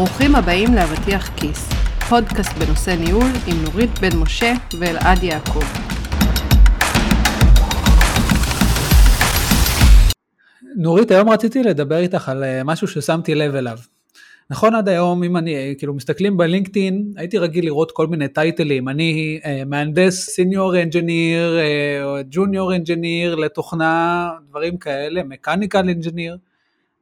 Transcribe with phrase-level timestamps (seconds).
[0.00, 1.68] ברוכים הבאים לאבטיח כיס,
[2.08, 5.64] פודקאסט בנושא ניהול עם נורית בן משה ואלעד יעקב.
[10.76, 13.78] נורית, היום רציתי לדבר איתך על אה, משהו ששמתי לב אליו.
[14.50, 18.88] נכון עד היום, אם אני, אה, כאילו, מסתכלים בלינקדאין, הייתי רגיל לראות כל מיני טייטלים,
[18.88, 21.58] אני אה, מהנדס senior engineer,
[22.30, 26.36] junior engineer לתוכנה, דברים כאלה, mechanical engineer,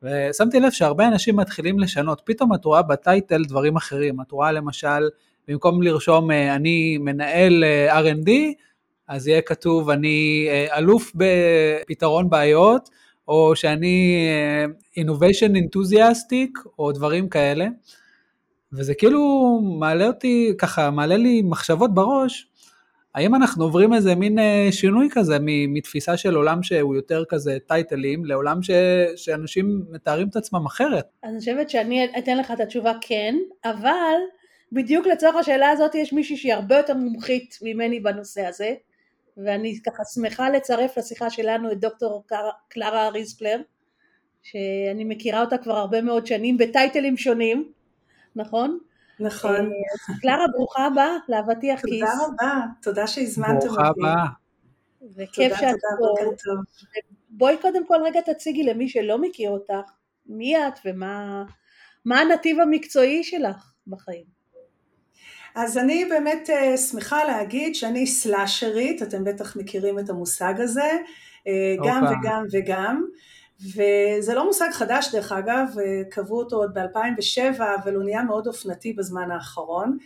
[0.02, 5.08] ושמתי לב שהרבה אנשים מתחילים לשנות, פתאום את רואה בטייטל דברים אחרים, את רואה למשל,
[5.48, 8.30] במקום לרשום אה, אני מנהל אה, R&D,
[9.08, 12.88] אז יהיה כתוב אני אה, אלוף בפתרון בעיות,
[13.28, 14.28] או שאני
[14.98, 17.66] innovation enthusiastic, או דברים כאלה.
[18.72, 19.20] וזה כאילו
[19.78, 22.46] מעלה אותי, ככה, מעלה לי מחשבות בראש,
[23.18, 25.36] האם אנחנו עוברים איזה מין אה, שינוי כזה
[25.68, 28.70] מתפיסה של עולם שהוא יותר כזה טייטלים, לעולם ש,
[29.16, 31.06] שאנשים מתארים את עצמם אחרת?
[31.22, 33.34] אז אני חושבת שאני אתן לך את התשובה כן,
[33.64, 34.16] אבל
[34.72, 38.74] בדיוק לצורך השאלה הזאת יש מישהי שהיא הרבה יותר מומחית ממני בנושא הזה,
[39.36, 42.24] ואני ככה שמחה לצרף לשיחה שלנו את דוקטור
[42.68, 43.60] קלרה ריספלר,
[44.42, 47.72] שאני מכירה אותה כבר הרבה מאוד שנים בטייטלים שונים,
[48.36, 48.78] נכון?
[49.20, 49.56] נכון.
[49.56, 52.00] אה, קלרה, ברוכה הבאה לאבטיח כיס.
[52.00, 53.66] תודה רבה, תודה שהזמנתם אותי.
[53.68, 54.26] ברוכה הבאה.
[55.16, 56.54] וכיף שאת פה.
[57.30, 59.90] בואי קודם כל רגע תציגי למי שלא מכיר אותך,
[60.26, 64.24] מי את ומה הנתיב המקצועי שלך בחיים.
[65.54, 70.90] אז אני באמת אה, שמחה להגיד שאני סלאשרית, אתם בטח מכירים את המושג הזה,
[71.46, 73.04] אה, גם וגם וגם.
[73.60, 75.66] וזה לא מושג חדש דרך אגב,
[76.10, 79.98] קבעו אותו עוד ב-2007, אבל הוא נהיה מאוד אופנתי בזמן האחרון,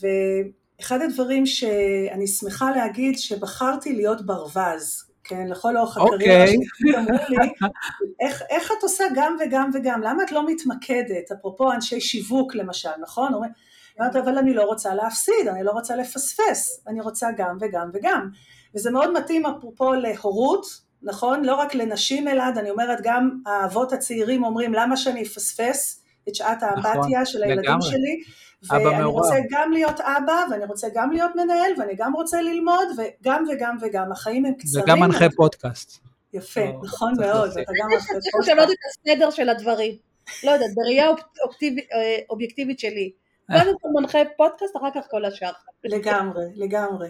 [0.00, 6.48] ואחד הדברים שאני שמחה להגיד שבחרתי להיות ברווז, כן, לכל אורך הקריירה okay.
[6.48, 7.36] שלי, אמרו לי,
[8.20, 12.88] איך, איך את עושה גם וגם וגם, למה את לא מתמקדת, אפרופו אנשי שיווק למשל,
[13.00, 13.34] נכון?
[13.34, 13.52] אומרים,
[14.00, 18.28] אבל אני לא רוצה להפסיד, אני לא רוצה לפספס, אני רוצה גם וגם וגם,
[18.74, 21.44] וזה מאוד מתאים אפרופו להורות, נכון?
[21.44, 26.62] לא רק לנשים אלעד, אני אומרת גם האבות הצעירים אומרים למה שאני אפספס את שעת
[26.62, 27.90] האמבטיה נכון, של הילדים לגמרי.
[27.90, 28.22] שלי,
[28.70, 33.44] ואני רוצה גם להיות אבא, ואני רוצה גם להיות מנהל, ואני גם רוצה ללמוד, וגם
[33.52, 34.84] וגם וגם, החיים הם קצרים.
[34.84, 36.00] וגם מנחה פודקאסט.
[36.32, 38.30] יפה, לא, נכון מאוד, אתה גם מנחה פודקאסט.
[38.30, 39.94] צריך לשנות את הסדר של הדברים.
[40.44, 41.14] לא יודעת, בראייה אה,
[42.30, 43.10] אובייקטיבית שלי.
[43.50, 43.60] אה.
[43.60, 45.52] קודם כל מנחה פודקאסט, אחר כך כל השאר.
[45.84, 47.08] לגמרי, לגמרי.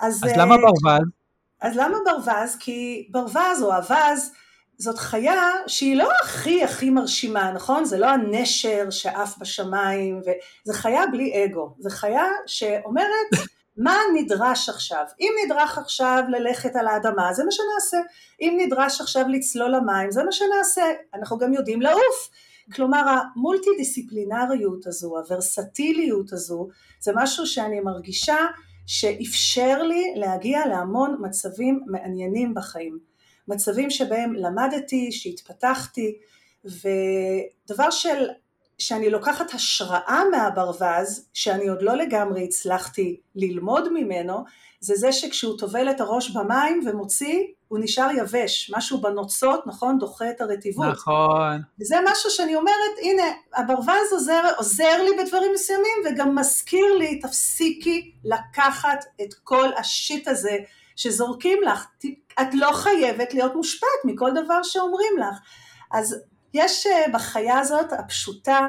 [0.00, 1.19] אז למה אה, ברווז?
[1.60, 2.56] אז למה ברווז?
[2.60, 4.32] כי ברווז או אווז
[4.78, 7.84] זאת חיה שהיא לא הכי הכי מרשימה, נכון?
[7.84, 10.20] זה לא הנשר שעף בשמיים,
[10.64, 13.30] זה חיה בלי אגו, זה חיה שאומרת
[13.76, 15.04] מה נדרש עכשיו?
[15.20, 17.96] אם נדרש עכשיו ללכת על האדמה, זה מה שנעשה.
[18.40, 20.82] אם נדרש עכשיו לצלול למים, זה מה שנעשה.
[21.14, 22.30] אנחנו גם יודעים לעוף.
[22.74, 26.68] כלומר המולטי דיסציפלינריות הזו, הוורסטיליות הזו,
[27.00, 28.36] זה משהו שאני מרגישה
[28.90, 32.98] שאפשר לי להגיע להמון מצבים מעניינים בחיים.
[33.48, 36.18] מצבים שבהם למדתי, שהתפתחתי,
[36.64, 38.28] ודבר של,
[38.78, 44.44] שאני לוקחת השראה מהברווז, שאני עוד לא לגמרי הצלחתי ללמוד ממנו,
[44.80, 47.38] זה זה שכשהוא טובל את הראש במים ומוציא,
[47.70, 49.98] הוא נשאר יבש, משהו בנוצות, נכון?
[49.98, 50.86] דוחה את הרטיבות.
[50.86, 51.62] נכון.
[51.80, 53.22] וזה משהו שאני אומרת, הנה,
[53.54, 60.56] הברווז עוזר, עוזר לי בדברים מסוימים, וגם מזכיר לי, תפסיקי לקחת את כל השיט הזה
[60.96, 61.86] שזורקים לך.
[62.40, 65.38] את לא חייבת להיות מושפעת מכל דבר שאומרים לך.
[65.92, 66.16] אז
[66.54, 68.66] יש אה, בחיה הזאת, הפשוטה,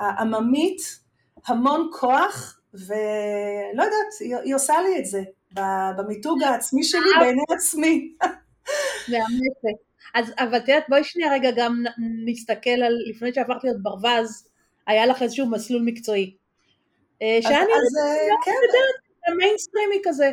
[0.00, 0.98] העממית,
[1.46, 5.22] המון כוח, ולא יודעת, היא, היא עושה לי את זה.
[5.96, 8.12] במיתוג העצמי שלי בעיני עצמי.
[9.08, 9.82] מאמצת.
[10.14, 11.84] אז אבל את יודעת בואי שנייה רגע גם
[12.24, 14.48] נסתכל על לפני שהפכת להיות ברווז
[14.86, 16.34] היה לך איזשהו מסלול מקצועי.
[17.22, 19.32] אה, שאני אז אה, כן.
[19.32, 20.30] המיינסטרימי כזה.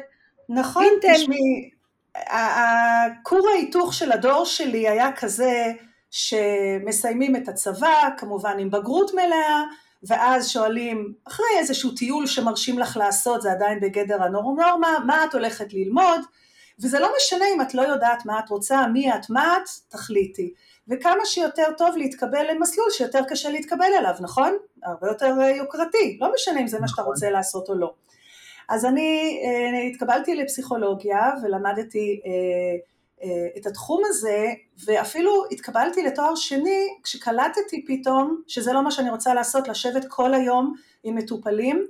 [0.49, 1.69] נכון, תשמעי,
[2.15, 5.71] הכור ההיתוך של הדור שלי היה כזה
[6.11, 9.63] שמסיימים את הצבא, כמובן עם בגרות מלאה,
[10.03, 14.75] ואז שואלים, אחרי איזשהו טיול שמרשים לך לעשות, זה עדיין בגדר הנורמה,
[15.05, 16.21] מה את הולכת ללמוד?
[16.81, 20.53] וזה לא משנה אם את לא יודעת מה את רוצה, מי את, מה את, תחליטי.
[20.87, 24.57] וכמה שיותר טוב להתקבל למסלול שיותר קשה להתקבל אליו, נכון?
[24.83, 27.13] הרבה יותר אה, יוקרתי, לא משנה אם זה מה שאתה נכון.
[27.13, 27.93] רוצה לעשות או לא.
[28.69, 32.31] אז אני אה, התקבלתי לפסיכולוגיה ולמדתי אה,
[33.23, 34.53] אה, את התחום הזה,
[34.85, 40.75] ואפילו התקבלתי לתואר שני כשקלטתי פתאום שזה לא מה שאני רוצה לעשות, לשבת כל היום
[41.03, 41.87] עם מטופלים,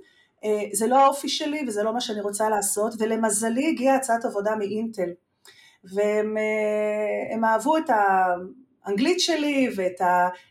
[0.73, 5.09] זה לא האופי שלי וזה לא מה שאני רוצה לעשות, ולמזלי הגיעה הצעת עבודה מאינטל,
[5.83, 7.89] והם אה, אהבו את
[8.85, 10.01] האנגלית שלי ואת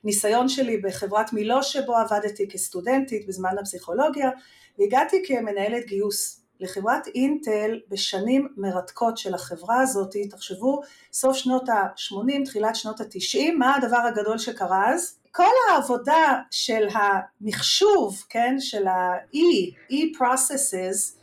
[0.04, 4.30] הניסיון שלי בחברת מילו שבו עבדתי כסטודנטית בזמן הפסיכולוגיה
[4.78, 10.80] והגעתי כמנהלת גיוס לחברת אינטל בשנים מרתקות של החברה הזאת, תחשבו
[11.12, 15.19] סוף שנות ה-80, תחילת שנות ה-90, מה הדבר הגדול שקרה אז?
[15.32, 21.18] כל העבודה של המחשוב, כן, של ה-E, E-Processes,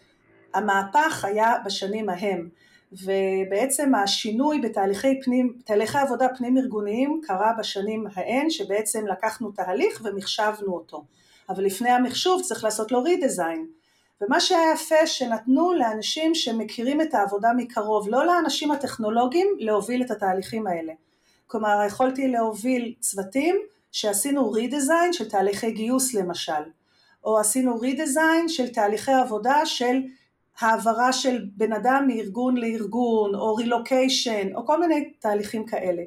[0.53, 2.49] המהפך היה בשנים ההם.
[2.91, 10.73] ובעצם השינוי בתהליכי פנים, תהליכי עבודה פנים ארגוניים קרה בשנים ההן שבעצם לקחנו תהליך ומחשבנו
[10.73, 11.03] אותו.
[11.49, 13.67] אבל לפני המחשוב צריך לעשות לו רידיזיין.
[14.21, 20.67] ומה שהיה יפה שנתנו לאנשים שמכירים את העבודה מקרוב לא לאנשים הטכנולוגיים להוביל את התהליכים
[20.67, 20.93] האלה.
[21.47, 23.55] כלומר יכולתי להוביל צוותים
[23.97, 26.63] שעשינו רידיזיין של תהליכי גיוס למשל
[27.23, 30.01] או עשינו רידיזיין של תהליכי עבודה של
[30.59, 36.03] העברה של בן אדם מארגון לארגון, או רילוקיישן, או כל מיני תהליכים כאלה.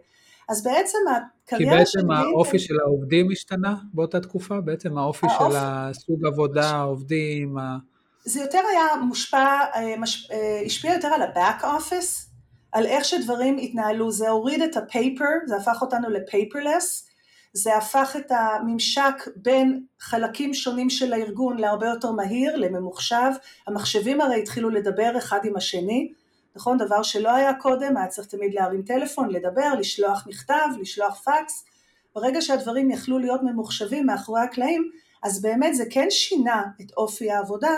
[0.48, 1.72] אז בעצם הקריירה.
[1.72, 4.60] כי בעצם האופי של העובדים השתנה באותה תקופה?
[4.60, 5.52] בעצם האופי האופ...
[5.52, 7.58] של הסוג עבודה, העובדים?
[7.58, 7.76] ה...
[8.24, 10.30] זה יותר היה מושפע, אה, מש...
[10.30, 12.28] אה, השפיע יותר על ה-back office,
[12.72, 17.09] על איך שדברים התנהלו, זה הוריד את הפייפר, זה הפך אותנו לפייפרלס,
[17.52, 23.30] זה הפך את הממשק בין חלקים שונים של הארגון להרבה יותר מהיר, לממוחשב,
[23.66, 26.12] המחשבים הרי התחילו לדבר אחד עם השני,
[26.56, 26.78] נכון?
[26.78, 31.64] דבר שלא היה קודם, היה צריך תמיד להרים טלפון, לדבר, לשלוח מכתב, לשלוח פקס,
[32.14, 34.90] ברגע שהדברים יכלו להיות ממוחשבים מאחורי הקלעים,
[35.22, 37.74] אז באמת זה כן שינה את אופי העבודה,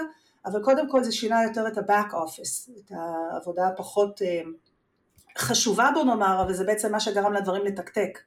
[0.47, 4.41] אבל קודם כל זה שינה יותר את ה-back office, את העבודה הפחות אה,
[5.39, 8.19] חשובה בוא נאמר, אבל זה בעצם מה שגרם לדברים לתקתק.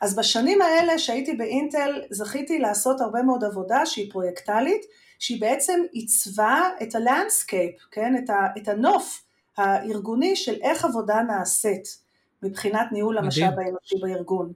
[0.00, 4.82] אז בשנים האלה שהייתי באינטל זכיתי לעשות הרבה מאוד עבודה שהיא פרויקטלית,
[5.18, 8.16] שהיא בעצם עיצבה את ה landscape, כן?
[8.16, 9.24] את, ה, את הנוף
[9.56, 11.98] הארגוני של איך עבודה נעשית
[12.42, 14.52] מבחינת ניהול המשאב האנושי בארגון.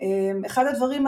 [0.00, 1.04] אמ, אחד הדברים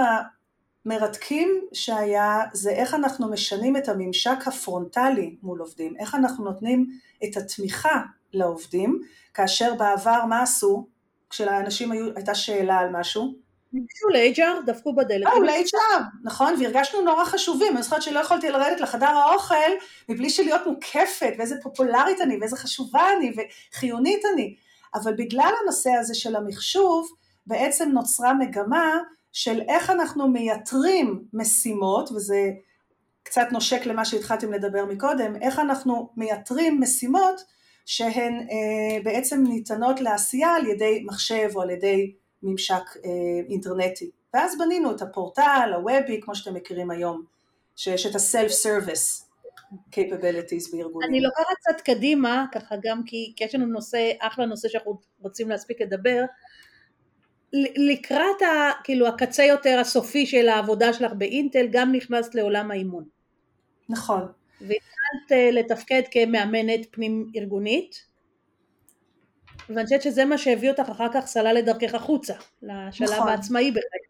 [0.86, 6.86] המרתקים שהיה זה איך אנחנו משנים את הממשק הפרונטלי מול עובדים, איך אנחנו נותנים
[7.24, 9.00] את התמיכה לעובדים,
[9.34, 10.86] כאשר בעבר מה עשו?
[11.30, 13.34] כשלאנשים הייתה שאלה על משהו,
[13.72, 15.24] ניגשו ל HR, דפקו בדלת.
[15.24, 19.70] באו ל HR, נכון, והרגשנו נורא חשובים, אני זוכרת שלא יכולתי לרדת לחדר האוכל
[20.08, 23.32] מבלי שלהיות מוקפת, ואיזה פופולרית אני, ואיזה חשובה אני,
[23.72, 24.54] וחיונית אני,
[24.94, 27.08] אבל בגלל הנושא הזה של המחשוב,
[27.46, 28.98] בעצם נוצרה מגמה
[29.32, 32.50] של איך אנחנו מייתרים משימות, וזה
[33.22, 37.44] קצת נושק למה שהתחלתם לדבר מקודם, איך אנחנו מייתרים משימות
[37.86, 42.12] שהן אה, בעצם ניתנות לעשייה על ידי מחשב או על ידי
[42.42, 43.10] ממשק אה,
[43.48, 44.10] אינטרנטי.
[44.34, 47.24] ואז בנינו את הפורטל, הוובי, כמו שאתם מכירים היום,
[47.76, 49.28] שיש את ה-self-service
[49.90, 51.08] capabilities בארגונים.
[51.10, 55.48] אני לוקחת קצת קדימה, ככה גם כי, כי יש לנו נושא, אחלה נושא שאנחנו רוצים
[55.48, 56.24] להספיק לדבר,
[57.76, 63.04] לקראת ה, כאילו הקצה יותר הסופי של העבודה שלך באינטל, גם נכנסת לעולם האימון.
[63.88, 64.20] נכון.
[64.60, 68.04] והתחלת אה, לתפקד כמאמנת פנים ארגונית.
[69.68, 73.28] ואני חושבת שזה מה שהביא אותך אחר כך סלל לדרכך החוצה, לשלב נכון.
[73.28, 74.08] העצמאי בהחלט.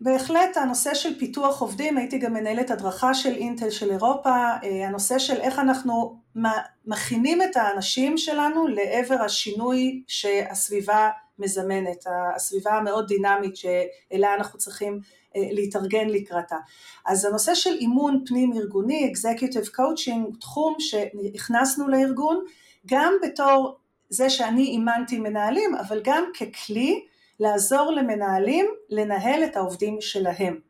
[0.00, 4.30] בהחלט הנושא של פיתוח עובדים, הייתי גם מנהלת הדרכה של אינטל של אירופה,
[4.64, 6.20] אה, הנושא של איך אנחנו
[6.86, 12.04] מכינים את האנשים שלנו לעבר השינוי שהסביבה מזמנת,
[12.36, 15.00] הסביבה המאוד דינמית שאליה אנחנו צריכים
[15.36, 16.56] אה, להתארגן לקראתה.
[17.06, 22.44] אז הנושא של אימון פנים ארגוני, Executive Coaching, תחום שהכנסנו לארגון,
[22.86, 23.78] גם בתור
[24.10, 27.04] זה שאני אימנתי מנהלים, אבל גם ככלי
[27.40, 30.60] לעזור למנהלים לנהל את העובדים שלהם.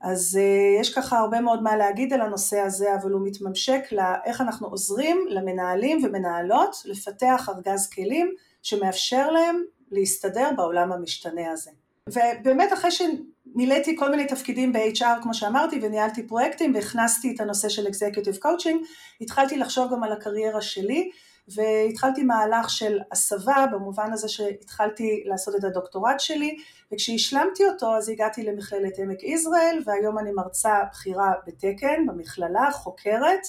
[0.00, 4.40] אז uh, יש ככה הרבה מאוד מה להגיד על הנושא הזה, אבל הוא מתממשק לאיך
[4.40, 11.70] אנחנו עוזרים למנהלים ומנהלות לפתח ארגז כלים שמאפשר להם להסתדר בעולם המשתנה הזה.
[12.08, 17.86] ובאמת אחרי שמילאתי כל מיני תפקידים ב-HR כמו שאמרתי וניהלתי פרויקטים והכנסתי את הנושא של
[17.86, 18.76] Executive Coaching,
[19.20, 21.10] התחלתי לחשוב גם על הקריירה שלי
[21.48, 26.56] והתחלתי מהלך של הסבה במובן הזה שהתחלתי לעשות את הדוקטורט שלי
[26.92, 33.40] וכשהשלמתי אותו אז הגעתי למכללת עמק יזרעאל והיום אני מרצה בכירה בתקן במכללה, חוקרת.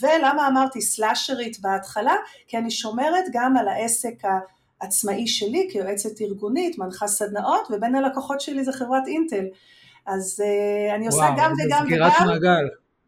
[0.00, 2.14] ולמה אמרתי סלאשרית בהתחלה?
[2.46, 4.14] כי אני שומרת גם על העסק
[4.80, 9.44] העצמאי שלי כיועצת ארגונית, מנחה סדנאות ובין הלקוחות שלי זה חברת אינטל.
[10.06, 12.26] אז uh, אני עושה וואו, גם וגם וגם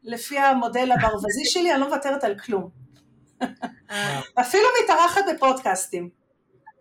[0.03, 2.86] לפי המודל הברווזי שלי, אני לא מוותרת על כלום
[4.41, 6.11] אפילו מתארחת בפודקאסטים.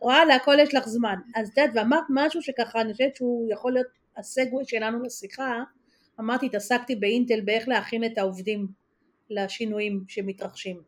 [0.01, 1.15] וואלה, הכל יש לך זמן.
[1.35, 5.63] אז את יודעת, ואמרת משהו שככה, אני חושבת שהוא יכול להיות הסגווי שלנו לשיחה,
[6.19, 8.67] אמרתי, התעסקתי באינטל באיך להכין את העובדים
[9.29, 10.81] לשינויים שמתרחשים.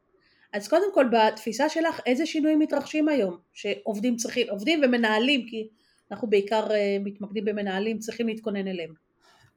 [0.54, 5.68] אז קודם כל, בתפיסה שלך, איזה שינויים מתרחשים היום שעובדים צריכים, עובדים ומנהלים, כי
[6.12, 8.94] אנחנו בעיקר אה, מתמקדים במנהלים, צריכים להתכונן אליהם.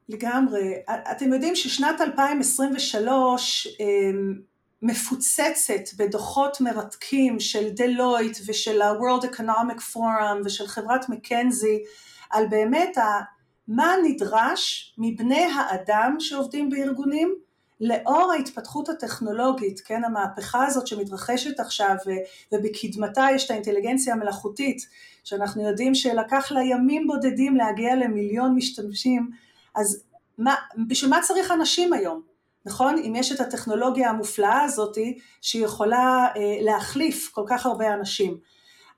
[0.09, 0.75] לגמרי.
[1.11, 4.41] אתם יודעים ששנת 2023 אמ,
[4.83, 11.83] מפוצצת בדוחות מרתקים של דלויט ושל ה-World Economic Forum ושל חברת מקנזי
[12.31, 13.21] על באמת ה,
[13.69, 17.35] מה נדרש מבני האדם שעובדים בארגונים
[17.81, 21.97] לאור ההתפתחות הטכנולוגית, כן, המהפכה הזאת שמתרחשת עכשיו
[22.53, 24.87] ובקדמתה יש את האינטליגנציה המלאכותית
[25.25, 29.31] שאנחנו יודעים שלקח לה ימים בודדים להגיע למיליון משתמשים,
[29.75, 30.03] אז
[30.39, 30.55] מה,
[30.89, 32.30] בשביל מה צריך אנשים היום?
[32.67, 32.99] נכון?
[32.99, 34.99] אם יש את הטכנולוגיה המופלאה הזאת
[35.41, 38.39] שיכולה אה, להחליף כל כך הרבה אנשים.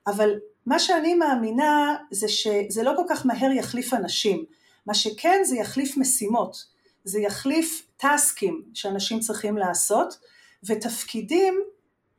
[0.07, 0.33] אבל
[0.65, 4.45] מה שאני מאמינה זה שזה לא כל כך מהר יחליף אנשים.
[4.85, 6.65] מה שכן זה יחליף משימות.
[7.03, 10.19] זה יחליף טסקים שאנשים צריכים לעשות
[10.63, 11.61] ותפקידים,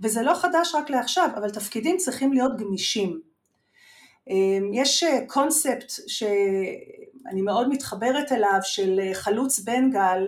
[0.00, 3.20] וזה לא חדש רק לעכשיו, אבל תפקידים צריכים להיות גמישים.
[4.28, 10.26] אמ, יש קונספט שאני מאוד מתחברת אליו של חלוץ בן גל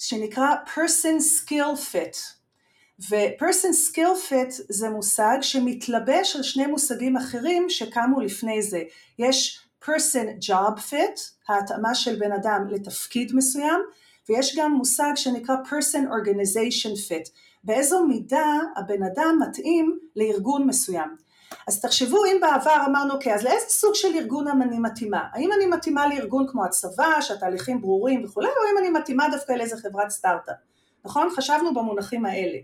[0.00, 2.16] שנקרא person skill fit.
[3.10, 8.82] ו-person skill fit זה מושג שמתלבש על שני מושגים אחרים שקמו לפני זה.
[9.18, 13.80] יש person job fit ההתאמה של בן אדם לתפקיד מסוים
[14.28, 17.30] ויש גם מושג שנקרא person organization fit.
[17.64, 21.16] באיזו מידה הבן אדם מתאים לארגון מסוים
[21.66, 25.22] אז תחשבו אם בעבר אמרנו אוקיי אז לאיזה סוג של ארגון אני מתאימה?
[25.32, 29.76] האם אני מתאימה לארגון כמו הצבא שהתהליכים ברורים וכולי או אם אני מתאימה דווקא לאיזה
[29.76, 30.56] חברת סטארט-אפ?
[31.04, 31.28] נכון?
[31.36, 32.58] חשבנו במונחים האלה.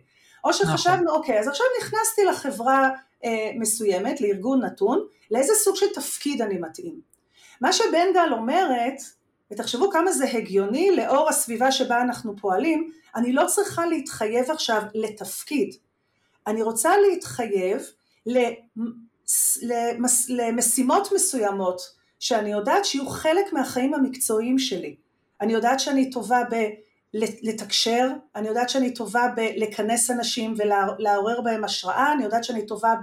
[0.45, 1.17] או שחשבנו נכון.
[1.17, 2.91] אוקיי אז עכשיו נכנסתי לחברה
[3.25, 7.01] אה, מסוימת לארגון נתון לאיזה סוג של תפקיד אני מתאים?
[7.61, 8.95] מה שבן גל אומרת
[9.51, 15.75] ותחשבו כמה זה הגיוני לאור הסביבה שבה אנחנו פועלים אני לא צריכה להתחייב עכשיו לתפקיד.
[16.47, 17.83] אני רוצה להתחייב
[20.29, 21.81] למשימות מסוימות
[22.21, 24.97] שאני יודעת שיהיו חלק מהחיים המקצועיים שלי.
[25.41, 26.43] אני יודעת שאני טובה
[27.15, 32.95] בלתקשר, אני יודעת שאני טובה בלכנס אנשים ולעורר בהם השראה, אני יודעת שאני טובה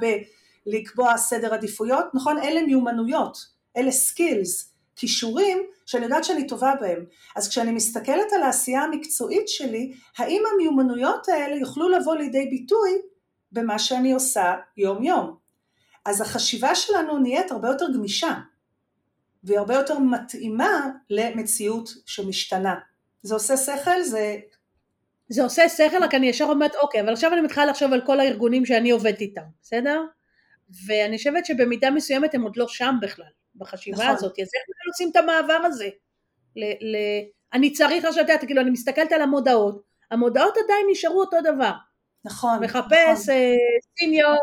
[0.65, 2.37] בלקבוע סדר עדיפויות, נכון?
[2.37, 3.37] אלה מיומנויות,
[3.77, 7.05] אלה סקילס, כישורים שאני יודעת שאני טובה בהם.
[7.35, 12.91] אז כשאני מסתכלת על העשייה המקצועית שלי, האם המיומנויות האלה יוכלו לבוא לידי ביטוי
[13.53, 15.37] במה שאני עושה יום יום.
[16.05, 18.33] אז החשיבה שלנו נהיית הרבה יותר גמישה
[19.43, 22.75] והיא הרבה יותר מתאימה למציאות שמשתנה.
[23.21, 24.01] זה עושה שכל?
[24.03, 24.35] זה...
[25.29, 28.19] זה עושה שכל, רק אני ישר אומרת, אוקיי, אבל עכשיו אני מתחילה לחשוב על כל
[28.19, 30.01] הארגונים שאני עובדת איתם, בסדר?
[30.87, 34.15] ואני חושבת שבמידה מסוימת הם עוד לא שם בכלל, בחשיבה נכון.
[34.15, 34.39] הזאת.
[34.39, 35.89] אז איך אנחנו עושים את המעבר הזה?
[36.55, 36.97] ל, ל...
[37.53, 41.71] אני צריך עכשיו, את כאילו, אני מסתכלת על המודעות, המודעות עדיין נשארו אותו דבר.
[42.25, 42.63] נכון.
[42.63, 43.29] מחפש
[43.99, 44.37] סיניור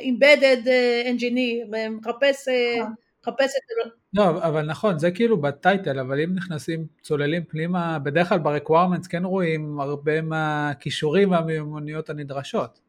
[0.00, 0.62] אימבדד
[1.10, 2.48] אנג'יניר, מחפש...
[2.78, 2.94] נכון.
[3.28, 3.92] מחפש את...
[4.14, 9.24] לא, אבל נכון, זה כאילו בטייטל, אבל אם נכנסים, צוללים פנימה, בדרך כלל ב-requirements כן
[9.24, 12.80] רואים הרבה מהכישורים והמיומנויות הנדרשות.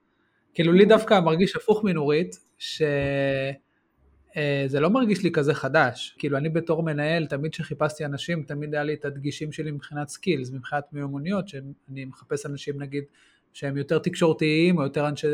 [0.53, 3.55] כאילו לי דווקא מרגיש הפוך מנורית, שזה
[4.37, 6.15] אה, לא מרגיש לי כזה חדש.
[6.17, 10.51] כאילו אני בתור מנהל, תמיד כשחיפשתי אנשים, תמיד היה לי את הדגשים שלי מבחינת skills,
[10.51, 13.03] מבחינת מיומנויות, שאני מחפש אנשים נגיד
[13.57, 15.27] שהם יותר תקשורתיים או יותר אנשי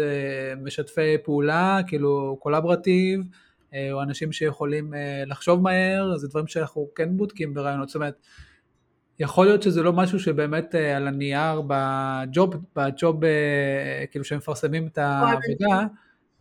[0.62, 3.22] משתפי פעולה, כאילו collaborative,
[3.74, 8.22] אה, או אנשים שיכולים אה, לחשוב מהר, זה דברים שאנחנו כן בודקים בראיונות, זאת אומרת,
[9.20, 13.22] יכול להיות שזה לא משהו שבאמת אה, על הנייר ב job, ב job
[14.12, 15.86] כאילו שהם מפרסמים את העבודה,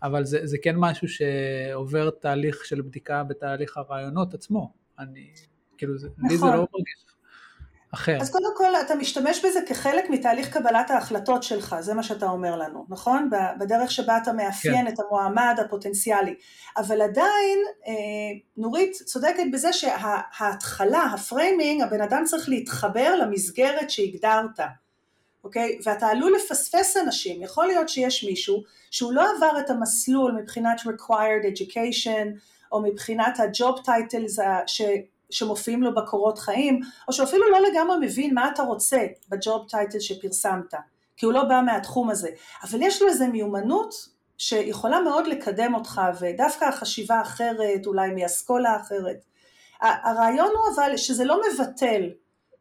[0.03, 4.73] אבל זה, זה כן משהו שעובר תהליך של בדיקה בתהליך הראיונות עצמו.
[4.99, 5.31] אני,
[5.79, 6.11] כאילו, נכון.
[6.29, 6.57] לי זה נכון.
[6.57, 7.12] לא מרגיש
[7.95, 8.19] אחר.
[8.21, 12.57] אז קודם כל אתה משתמש בזה כחלק מתהליך קבלת ההחלטות שלך, זה מה שאתה אומר
[12.57, 13.31] לנו, נכון?
[13.59, 14.93] בדרך שבה אתה מאפיין כן.
[14.93, 16.35] את המועמד הפוטנציאלי.
[16.77, 17.93] אבל עדיין, אה,
[18.57, 24.61] נורית צודקת בזה שההתחלה, ה framing, הבן אדם צריך להתחבר למסגרת שהגדרת.
[25.45, 25.79] אוקיי?
[25.85, 31.45] ואתה עלול לפספס אנשים, יכול להיות שיש מישהו שהוא לא עבר את המסלול מבחינת required
[31.55, 32.27] education
[32.73, 34.43] או מבחינת ה-job titles
[35.33, 40.01] שמופיעים לו בקורות חיים, או שהוא אפילו לא לגמרי מבין מה אתה רוצה בג'וב טייטל
[40.01, 40.75] שפרסמת,
[41.17, 42.29] כי הוא לא בא מהתחום הזה,
[42.63, 43.95] אבל יש לו איזו מיומנות
[44.39, 49.17] שיכולה מאוד לקדם אותך, ודווקא החשיבה אחרת, אולי מאסכולה אחרת.
[49.81, 52.03] הרעיון הוא אבל שזה לא מבטל,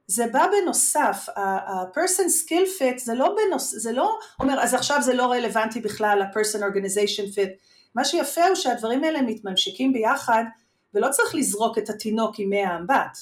[0.07, 3.75] זה בא בנוסף, ה-person skill fit זה לא בנוס...
[3.75, 7.49] זה לא אומר אז עכשיו זה לא רלוונטי בכלל ה-person organization fit,
[7.95, 10.43] מה שיפה הוא שהדברים האלה מתממשקים ביחד
[10.93, 13.17] ולא צריך לזרוק את התינוק עם מי האמבט.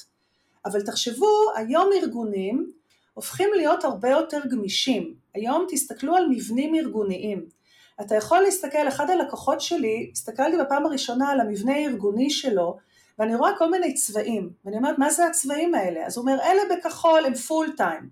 [0.66, 2.72] אבל תחשבו, היום ארגונים
[3.14, 5.14] הופכים להיות הרבה יותר גמישים.
[5.34, 7.46] היום תסתכלו על מבנים ארגוניים.
[8.02, 12.78] אתה יכול להסתכל, אחד הלקוחות שלי, הסתכלתי בפעם הראשונה על המבנה הארגוני שלו,
[13.20, 16.06] ואני רואה כל מיני צבעים, ואני אומרת, מה זה הצבעים האלה?
[16.06, 18.10] אז הוא אומר, אלה בכחול הם full time,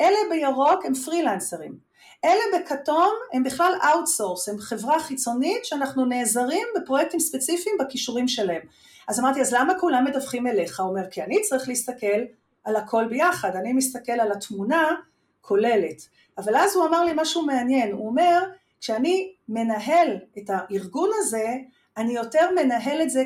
[0.00, 1.78] אלה בירוק הם פרילנסרים,
[2.24, 8.62] אלה בכתום הם בכלל outsource, הם חברה חיצונית שאנחנו נעזרים בפרויקטים ספציפיים בכישורים שלהם.
[9.08, 10.80] אז אמרתי, אז למה כולם מדווחים אליך?
[10.80, 12.20] הוא אומר, כי אני צריך להסתכל
[12.64, 14.94] על הכל ביחד, אני מסתכל על התמונה
[15.40, 16.08] כוללת.
[16.38, 18.42] אבל אז הוא אמר לי משהו מעניין, הוא אומר,
[18.80, 21.54] כשאני מנהל את הארגון הזה,
[21.96, 23.24] אני יותר מנהל את זה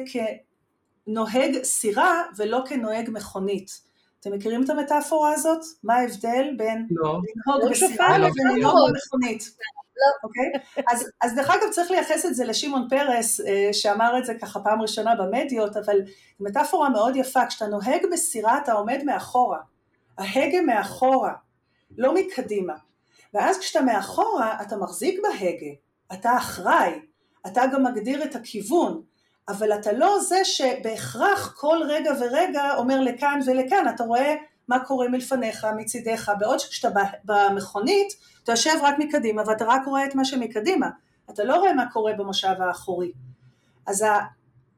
[1.07, 3.91] כנוהג סירה ולא כנוהג מכונית.
[4.21, 5.65] אתם מכירים את המטאפורה הזאת?
[5.83, 7.05] מה ההבדל בין לא.
[7.07, 8.89] לנהוג לא בסירה לא לבין לנהוג לא.
[8.89, 9.57] במכונית?
[10.01, 10.29] לא.
[10.29, 10.83] אוקיי?
[10.93, 14.61] אז, אז דרך אגב צריך לייחס את זה לשמעון פרס אה, שאמר את זה ככה
[14.61, 15.99] פעם ראשונה במדיות, אבל
[16.41, 19.59] מטאפורה מאוד יפה, כשאתה נוהג בסירה אתה עומד מאחורה,
[20.19, 21.33] ההגה מאחורה,
[21.99, 22.75] לא מקדימה,
[23.35, 25.73] ואז כשאתה מאחורה אתה מחזיק בהגה,
[26.13, 27.01] אתה אחראי,
[27.47, 29.03] אתה גם מגדיר את הכיוון,
[29.49, 34.35] אבל אתה לא זה שבהכרח כל רגע ורגע אומר לכאן ולכאן, אתה רואה
[34.71, 36.89] מה קורה מלפניך, מצידך, בעוד שכשאתה
[37.25, 38.13] במכונית
[38.45, 40.91] אתה יושב רק מקדימה ואתה רק רואה את מה שמקדימה,
[41.31, 43.13] אתה לא רואה מה קורה במושב האחורי.
[43.87, 44.05] אז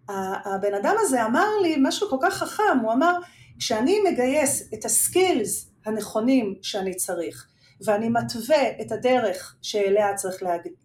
[0.09, 3.15] הבן אדם הזה אמר לי משהו כל כך חכם, הוא אמר,
[3.59, 7.47] כשאני מגייס את הסקילס הנכונים שאני צריך,
[7.85, 10.37] ואני מתווה את הדרך שאליה צריך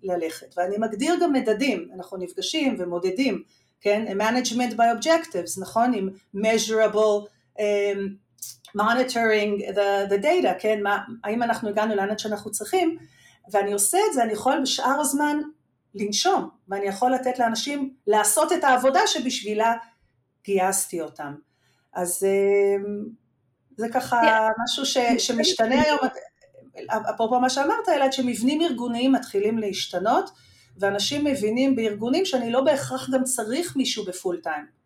[0.03, 3.43] ללכת, ואני מגדיר גם מדדים, אנחנו נפגשים ומודדים,
[3.81, 7.61] כן, management by objectives, נכון, עם measurable um,
[8.75, 12.97] monitoring the, the data, כן, מה, האם אנחנו הגענו לאן שאנחנו צריכים,
[13.51, 15.37] ואני עושה את זה, אני יכול בשאר הזמן
[15.95, 19.73] לנשום, ואני יכול לתת לאנשים לעשות את העבודה שבשבילה
[20.45, 21.35] גייסתי אותם.
[21.93, 22.25] אז
[23.77, 24.51] זה ככה yeah.
[24.63, 25.99] משהו ש, שמשתנה היום,
[27.09, 30.29] אפרופו מה שאמרת, אלא שמבנים ארגוניים מתחילים להשתנות,
[30.79, 34.76] ואנשים מבינים בארגונים שאני לא בהכרח גם צריך מישהו בפול טיים.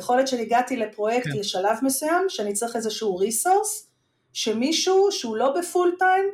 [0.00, 1.38] יכול להיות שהגעתי לפרויקט כן.
[1.38, 3.90] לשלב מסוים, שאני צריך איזשהו ריסורס,
[4.32, 6.24] שמישהו שהוא לא בפול טיים,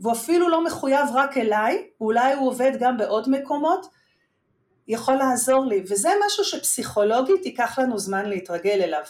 [0.00, 3.86] והוא אפילו לא מחויב רק אליי, אולי הוא עובד גם בעוד מקומות,
[4.88, 9.04] יכול לעזור לי, וזה משהו שפסיכולוגית ייקח לנו זמן להתרגל אליו.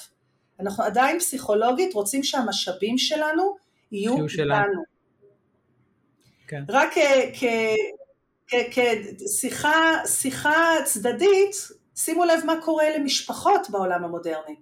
[0.60, 3.56] אנחנו עדיין פסיכולוגית רוצים שהמשאבים שלנו
[3.92, 4.82] יהיו איתנו.
[6.48, 6.64] כן.
[6.68, 6.94] רק
[8.48, 11.56] כשיחה צדדית,
[11.96, 14.56] שימו לב מה קורה למשפחות בעולם המודרני.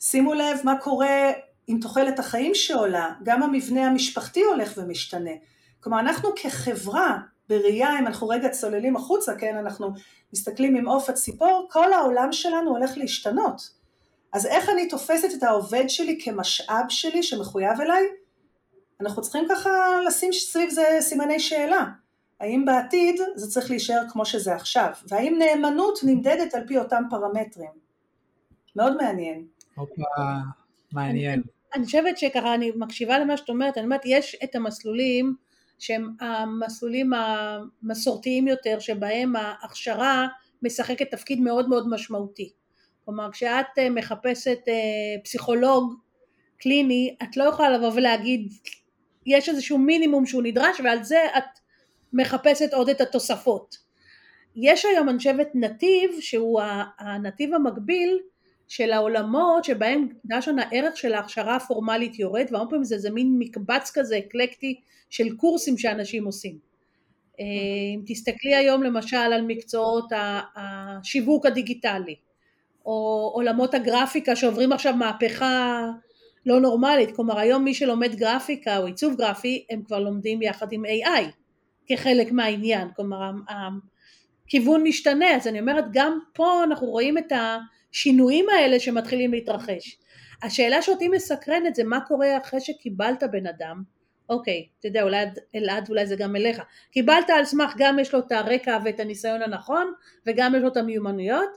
[0.00, 1.32] שימו לב מה קורה
[1.66, 5.30] עם תוחלת החיים שעולה, גם המבנה המשפחתי הולך ומשתנה.
[5.80, 9.92] כלומר, אנחנו כחברה, בראייה, אם אנחנו רגע צוללים החוצה, כן, אנחנו
[10.32, 13.70] מסתכלים עם עוף הציפור, כל העולם שלנו הולך להשתנות.
[14.32, 18.02] אז איך אני תופסת את העובד שלי כמשאב שלי שמחויב אליי?
[19.00, 19.70] אנחנו צריכים ככה
[20.06, 21.84] לשים סביב זה סימני שאלה.
[22.44, 24.90] האם בעתיד זה צריך להישאר כמו שזה עכשיו?
[25.08, 27.70] והאם נאמנות נמדדת על פי אותם פרמטרים?
[28.76, 29.46] מאוד מעניין.
[29.74, 30.02] הופה,
[30.92, 31.42] מעניין.
[31.74, 35.34] אני, חושבת שככה אני מקשיבה למה שאת אומרת, אני אומרת יש את המסלולים
[35.78, 40.26] שהם המסלולים המסורתיים יותר שבהם ההכשרה
[40.62, 42.52] משחקת תפקיד מאוד מאוד משמעותי.
[43.04, 45.94] כלומר כשאת מחפשת אה, פסיכולוג
[46.58, 48.52] קליני את לא יכולה לבוא ולהגיד
[49.26, 51.63] יש איזשהו מינימום שהוא נדרש ועל זה את
[52.14, 53.76] מחפשת עוד את התוספות.
[54.56, 56.60] יש היום אני חושבת נתיב שהוא
[56.98, 58.18] הנתיב המקביל
[58.68, 63.90] של העולמות שבהם דשן הערך של ההכשרה הפורמלית יורד והרבה פעמים זה, זה מין מקבץ
[63.94, 66.58] כזה אקלקטי של קורסים שאנשים עושים.
[67.40, 67.44] אה,
[67.94, 70.12] אם תסתכלי היום למשל על מקצועות
[70.56, 72.14] השיווק הדיגיטלי
[72.86, 75.86] או עולמות הגרפיקה שעוברים עכשיו מהפכה
[76.46, 80.84] לא נורמלית, כלומר היום מי שלומד גרפיקה או עיצוב גרפי הם כבר לומדים יחד עם
[80.84, 81.43] AI
[81.86, 83.30] כחלק מהעניין, כלומר
[84.46, 89.98] הכיוון משתנה, אז אני אומרת גם פה אנחנו רואים את השינויים האלה שמתחילים להתרחש.
[90.42, 93.82] השאלה שאותי מסקרנת זה מה קורה אחרי שקיבלת בן אדם,
[94.28, 98.20] אוקיי, אתה יודע אולי אלעד אולי זה גם אליך, קיבלת על סמך גם יש לו
[98.20, 99.92] את הרקע ואת הניסיון הנכון
[100.26, 101.50] וגם יש לו את המיומנויות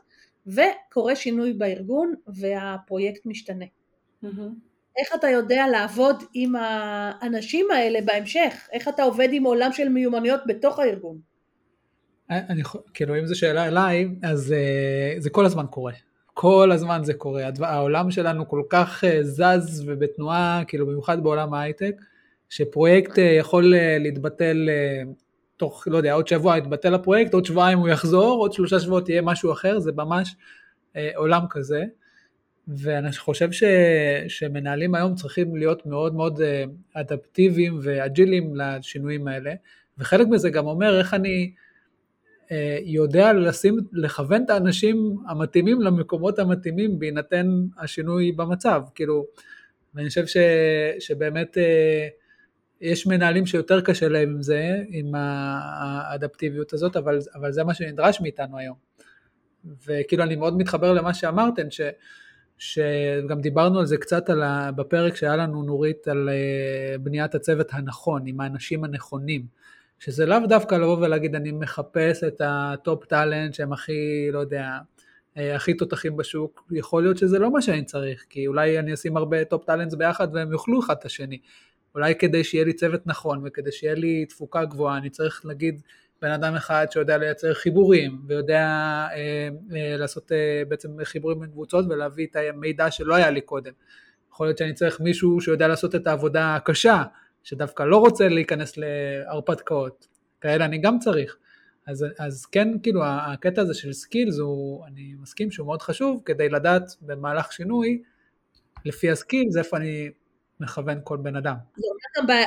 [0.48, 3.66] וקורה שינוי בארגון והפרויקט משתנה.
[4.24, 4.28] Mm-hmm.
[4.98, 8.68] איך אתה יודע לעבוד עם האנשים האלה בהמשך?
[8.74, 11.18] איך אתה עובד עם עולם של מיומנויות בתוך הארגון?
[12.30, 15.94] אני, כאילו אם זו שאלה אליי, אז uh, זה כל הזמן קורה.
[16.34, 17.50] כל הזמן זה קורה.
[17.62, 21.96] העולם שלנו כל כך uh, זז ובתנועה, כאילו במיוחד בעולם ההייטק,
[22.50, 24.70] שפרויקט יכול להתבטל
[25.58, 29.22] תוך, לא יודע, עוד שבוע יתבטל הפרויקט, עוד שבועיים הוא יחזור, עוד שלושה שבועות יהיה
[29.22, 30.36] משהו אחר, זה ממש
[31.16, 31.84] עולם כזה.
[32.68, 33.64] ואני חושב ש,
[34.28, 39.54] שמנהלים היום צריכים להיות מאוד מאוד אה, אדפטיביים ואג'ילים לשינויים האלה,
[39.98, 41.52] וחלק מזה גם אומר איך אני
[42.52, 49.26] אה, יודע לשים, לכוון את האנשים המתאימים למקומות המתאימים בהינתן השינוי במצב, כאילו,
[49.94, 50.38] ואני חושב ש,
[51.00, 52.08] שבאמת אה,
[52.82, 58.22] יש מנהלים שיותר קשה להם עם זה, עם האדפטיביות הזאת, אבל, אבל זה מה שנדרש
[58.22, 58.76] מאיתנו היום.
[59.88, 61.82] וכאילו אני מאוד מתחבר למה שאמרתם, ש,
[62.58, 67.68] שגם דיברנו על זה קצת על ה, בפרק שהיה לנו נורית על אה, בניית הצוות
[67.72, 69.46] הנכון, עם האנשים הנכונים.
[70.00, 74.78] שזה לאו דווקא לבוא ולהגיד אני מחפש את ה top talent שהם הכי, לא יודע,
[75.38, 79.18] אה, הכי תותחים בשוק, יכול להיות שזה לא מה שאני צריך, כי אולי אני אשים
[79.18, 81.38] הרבה top talents ביחד והם יאכלו אחד את השני.
[81.96, 85.82] אולי כדי שיהיה לי צוות נכון וכדי שיהיה לי תפוקה גבוהה, אני צריך להגיד
[86.22, 91.86] בן אדם אחד שיודע לייצר חיבורים ויודע אה, אה, לעשות אה, בעצם חיבורים בין קבוצות
[91.90, 93.72] ולהביא את המידע שלא היה לי קודם.
[94.32, 97.04] יכול להיות שאני צריך מישהו שיודע לעשות את העבודה הקשה,
[97.44, 100.08] שדווקא לא רוצה להיכנס להרפתקאות,
[100.42, 101.38] כאלה אני גם צריך.
[101.88, 106.50] אז, אז כן, כאילו, הקטע הזה של skills, הוא, אני מסכים שהוא מאוד חשוב, כדי
[106.50, 108.02] לדעת במהלך שינוי,
[108.86, 110.10] לפי ה skills, איפה אני
[110.60, 111.56] מכוון כל בן אדם.
[111.76, 112.38] זה אומר גם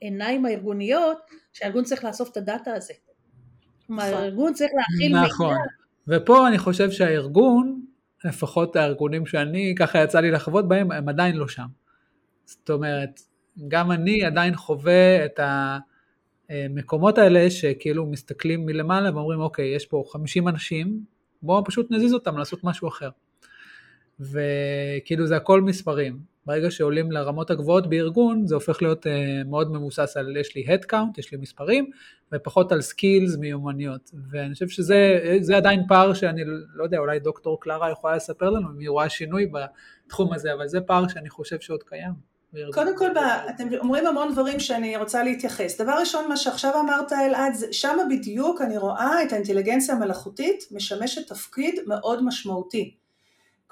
[0.00, 1.18] בעיניים הארגוניות,
[1.52, 2.94] שהארגון צריך לאסוף את ה data הזה.
[3.86, 4.22] כלומר, נכון.
[4.22, 5.26] הארגון צריך להכיל מידע.
[5.26, 5.56] נכון,
[6.08, 7.82] ופה אני חושב שהארגון,
[8.24, 11.66] לפחות הארגונים שאני, ככה יצא לי לחוות בהם, הם עדיין לא שם.
[12.44, 13.20] זאת אומרת,
[13.68, 15.40] גם אני עדיין חווה את
[16.48, 21.04] המקומות האלה שכאילו מסתכלים מלמעלה ואומרים אוקיי, יש פה 50 אנשים,
[21.42, 23.10] בואו פשוט נזיז אותם לעשות משהו אחר.
[24.20, 26.18] וכאילו זה הכל מספרים.
[26.50, 29.10] ברגע שעולים לרמות הגבוהות בארגון, זה הופך להיות uh,
[29.46, 31.90] מאוד מבוסס על יש לי count, יש לי מספרים,
[32.34, 34.10] ופחות על skills, מיומנויות.
[34.30, 36.42] ואני חושב שזה עדיין פער שאני
[36.74, 39.50] לא יודע, אולי דוקטור קלרה יכולה לספר לנו אם היא רואה שינוי
[40.06, 42.30] בתחום הזה, אבל זה פער שאני חושב שעוד קיים.
[42.72, 43.10] קודם כל,
[43.50, 45.80] אתם אומרים המון דברים שאני רוצה להתייחס.
[45.80, 51.74] דבר ראשון, מה שעכשיו אמרת אלעד, שם בדיוק אני רואה את האינטליגנציה המלאכותית משמשת תפקיד
[51.86, 52.94] מאוד משמעותי.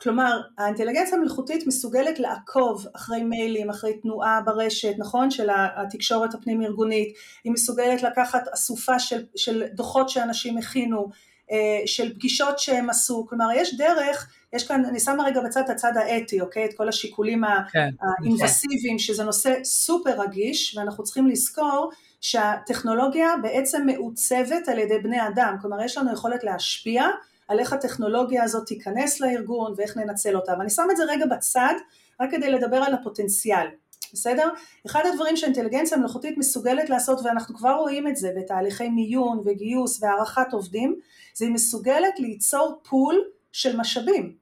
[0.02, 5.30] כלומר, האינטליגנציה המלאכותית מסוגלת לעקוב אחרי מיילים, אחרי תנועה ברשת, נכון?
[5.30, 11.08] של התקשורת הפנים ארגונית, היא מסוגלת לקחת אסופה של, של דוחות שאנשים הכינו,
[11.50, 15.70] אה, של פגישות שהם עשו, כלומר יש דרך, יש כאן, אני שמה רגע בצד את
[15.70, 16.64] הצד האתי, אוקיי?
[16.64, 18.98] את כל השיקולים כן, האינבסיביים, כן.
[18.98, 25.84] שזה נושא סופר רגיש, ואנחנו צריכים לזכור שהטכנולוגיה בעצם מעוצבת על ידי בני אדם, כלומר
[25.84, 27.04] יש לנו יכולת להשפיע
[27.48, 31.74] על איך הטכנולוגיה הזאת תיכנס לארגון ואיך ננצל אותה, ואני שם את זה רגע בצד,
[32.20, 33.66] רק כדי לדבר על הפוטנציאל.
[34.12, 34.48] בסדר?
[34.86, 40.52] אחד הדברים שאינטליגנציה מלאכותית מסוגלת לעשות ואנחנו כבר רואים את זה בתהליכי מיון וגיוס והערכת
[40.52, 41.00] עובדים
[41.34, 44.34] זה היא מסוגלת ליצור פול של משאבים,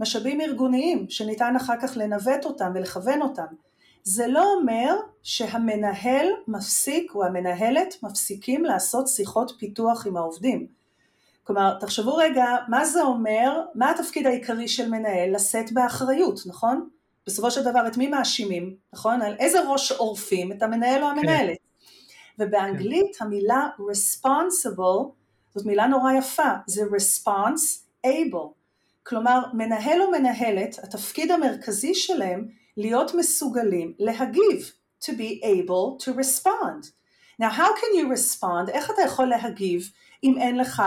[0.00, 3.46] משאבים ארגוניים שניתן אחר כך לנווט אותם ולכוון אותם.
[4.02, 10.66] זה לא אומר שהמנהל מפסיק או המנהלת מפסיקים לעשות שיחות פיתוח עם העובדים.
[11.44, 15.34] כלומר, תחשבו רגע, מה זה אומר, מה התפקיד העיקרי של מנהל?
[15.34, 16.88] לשאת באחריות, נכון?
[17.26, 19.22] בסופו של דבר את מי מאשימים, נכון?
[19.22, 20.52] על איזה ראש עורפים?
[20.52, 21.56] את המנהל או המנהלת.
[21.56, 22.44] כן.
[22.44, 23.24] ובאנגלית כן.
[23.24, 25.14] המילה responsible
[25.54, 28.48] זאת מילה נורא יפה, זה response able.
[29.02, 34.70] כלומר, מנהל או מנהלת, התפקיד המרכזי שלהם להיות מסוגלים להגיב,
[35.02, 36.90] to be able to respond.
[37.42, 38.70] Now how can you respond?
[38.70, 39.90] איך אתה יכול להגיב
[40.24, 40.82] אם אין לך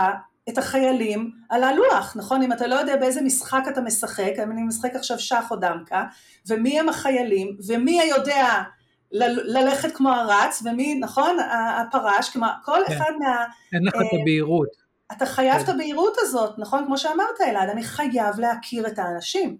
[0.48, 2.42] את החיילים על הלוח, נכון?
[2.42, 6.04] אם אתה לא יודע באיזה משחק אתה משחק, אם אני משחק עכשיו שח או דמקה,
[6.48, 8.62] ומי הם החיילים, ומי יודע
[9.44, 11.36] ללכת כמו הרץ, ומי, נכון?
[11.50, 12.94] הפרש, כלומר כל כן.
[12.94, 13.44] אחד מה...
[13.72, 14.68] אין לך את אה, הבהירות.
[15.12, 15.64] אתה חייב כן.
[15.64, 16.84] את הבהירות הזאת, נכון?
[16.86, 19.56] כמו שאמרת אלעד, אני חייב להכיר את האנשים.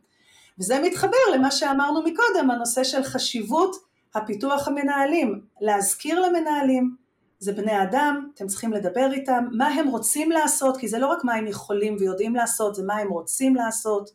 [0.59, 3.77] וזה מתחבר למה שאמרנו מקודם, הנושא של חשיבות
[4.15, 6.97] הפיתוח המנהלים, להזכיר למנהלים
[7.39, 11.25] זה בני אדם, אתם צריכים לדבר איתם, מה הם רוצים לעשות, כי זה לא רק
[11.25, 14.11] מה הם יכולים ויודעים לעשות, זה מה הם רוצים לעשות,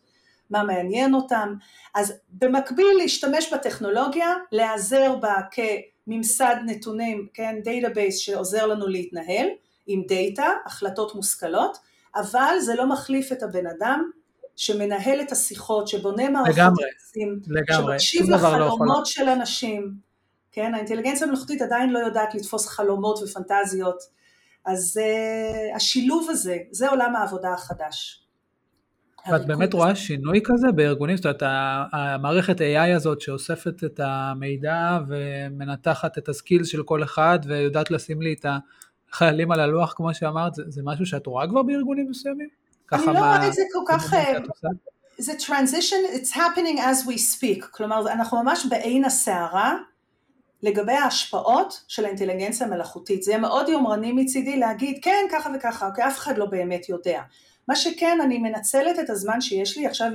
[0.50, 1.56] מה מעניין אותם.
[1.96, 9.48] אז במקביל להשתמש בטכנולוגיה, להיעזר בה כממסד נתונים, כן, database שעוזר לנו להתנהל
[9.88, 11.78] עם דאטה, החלטות מושכלות,
[12.16, 14.10] אבל זה לא מחליף את הבן אדם
[14.56, 17.40] שמנהל את השיחות, שבונה מערכות יחסים,
[17.72, 20.13] שמקשיב לא לחלומות לא של אנשים.
[20.54, 20.74] כן?
[20.74, 24.04] האינטליגנציה המלאכותית עדיין לא יודעת לתפוס חלומות ופנטזיות,
[24.66, 28.24] אז uh, השילוב הזה, זה עולם העבודה החדש.
[29.32, 31.18] ואת באמת רואה שינוי כזה בארגונים?
[31.18, 31.44] זאת אומרת,
[31.94, 38.36] המערכת AI הזאת שאוספת את המידע ומנתחת את הסקילס של כל אחד ויודעת לשים לי
[38.40, 38.46] את
[39.12, 42.48] החיילים על הלוח, כמו שאמרת, זה, זה משהו שאת רואה כבר בארגונים מסוימים?
[42.94, 44.14] אני לא רואה את זה כל כך...
[44.14, 44.34] אה,
[45.18, 49.78] זה transition, it's happening as we speak, כלומר אנחנו ממש בעין הסערה,
[50.64, 53.24] לגבי ההשפעות של האינטליגנציה המלאכותית.
[53.24, 57.22] זה יהיה מאוד יומרני מצידי להגיד כן ככה וככה, אוקיי אף אחד לא באמת יודע.
[57.68, 60.08] מה שכן אני מנצלת את הזמן שיש לי, עכשיו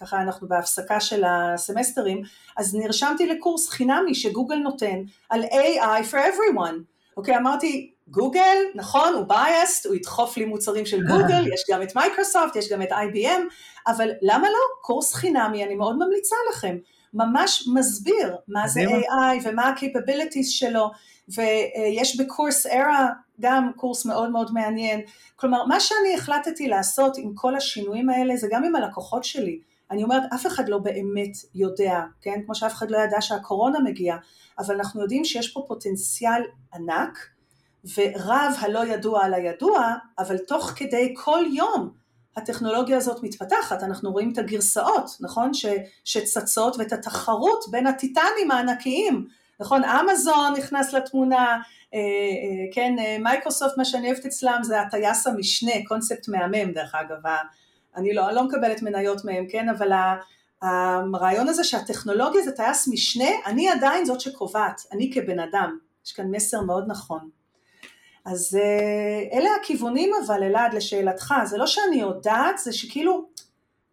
[0.00, 2.22] ככה אנחנו בהפסקה של הסמסטרים,
[2.56, 6.74] אז נרשמתי לקורס חינמי שגוגל נותן על AI for everyone.
[7.16, 11.96] אוקיי, אמרתי גוגל, נכון, הוא biased, הוא ידחוף לי מוצרים של גוגל, יש גם את
[11.96, 13.40] מייקרוסופט, יש גם את IBM,
[13.86, 14.58] אבל למה לא?
[14.82, 16.76] קורס חינמי, אני מאוד ממליצה לכם.
[17.14, 20.90] ממש מסביר מה זה AI ומה ה-capabilities שלו,
[21.28, 23.02] ויש בקורסרה
[23.40, 25.00] גם קורס מאוד מאוד מעניין.
[25.36, 29.60] כלומר, מה שאני החלטתי לעשות עם כל השינויים האלה, זה גם עם הלקוחות שלי.
[29.90, 32.40] אני אומרת, אף אחד לא באמת יודע, כן?
[32.46, 34.18] כמו שאף אחד לא ידע שהקורונה מגיעה,
[34.58, 36.42] אבל אנחנו יודעים שיש פה פוטנציאל
[36.74, 37.18] ענק,
[37.96, 41.90] ורב הלא ידוע על הידוע, אבל תוך כדי כל יום
[42.38, 45.54] הטכנולוגיה הזאת מתפתחת, אנחנו רואים את הגרסאות, נכון?
[45.54, 45.66] ש,
[46.04, 49.26] שצצות ואת התחרות בין הטיטנים הענקיים,
[49.60, 49.84] נכון?
[49.84, 51.58] אמזון נכנס לתמונה,
[51.94, 56.94] אה, אה, כן, אה, מייקרוסופט, מה שאני אוהבת אצלם זה הטייס המשנה, קונספט מהמם דרך
[56.94, 57.18] אגב,
[57.96, 59.92] אני לא, לא מקבלת מניות מהם, כן, אבל
[60.62, 66.26] הרעיון הזה שהטכנולוגיה זה טייס משנה, אני עדיין זאת שקובעת, אני כבן אדם, יש כאן
[66.30, 67.28] מסר מאוד נכון.
[68.32, 73.24] אז אה, אלה הכיוונים אבל אלעד לשאלתך, זה לא שאני יודעת, זה שכאילו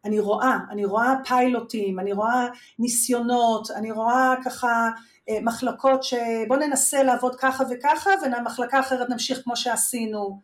[0.06, 2.48] אני רואה, אני רואה פיילוטים, אני רואה
[2.80, 4.90] ניסיונות, אני רואה ככה
[5.30, 10.40] אה, מחלקות שבוא ננסה לעבוד ככה וככה ומחלקה אחרת נמשיך כמו שעשינו.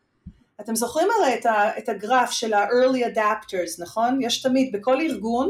[0.62, 4.22] אתם זוכרים הרי את, ה, את הגרף של ה-early adapters, נכון?
[4.22, 5.50] יש תמיד בכל ארגון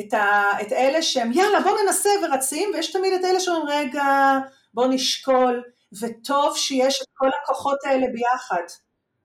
[0.00, 4.38] את, ה, את אלה שהם יאללה בוא ננסה ורצים ויש תמיד את אלה שאומרים רגע
[4.74, 5.62] בוא נשקול
[6.00, 8.62] וטוב שיש כל הכוחות האלה ביחד,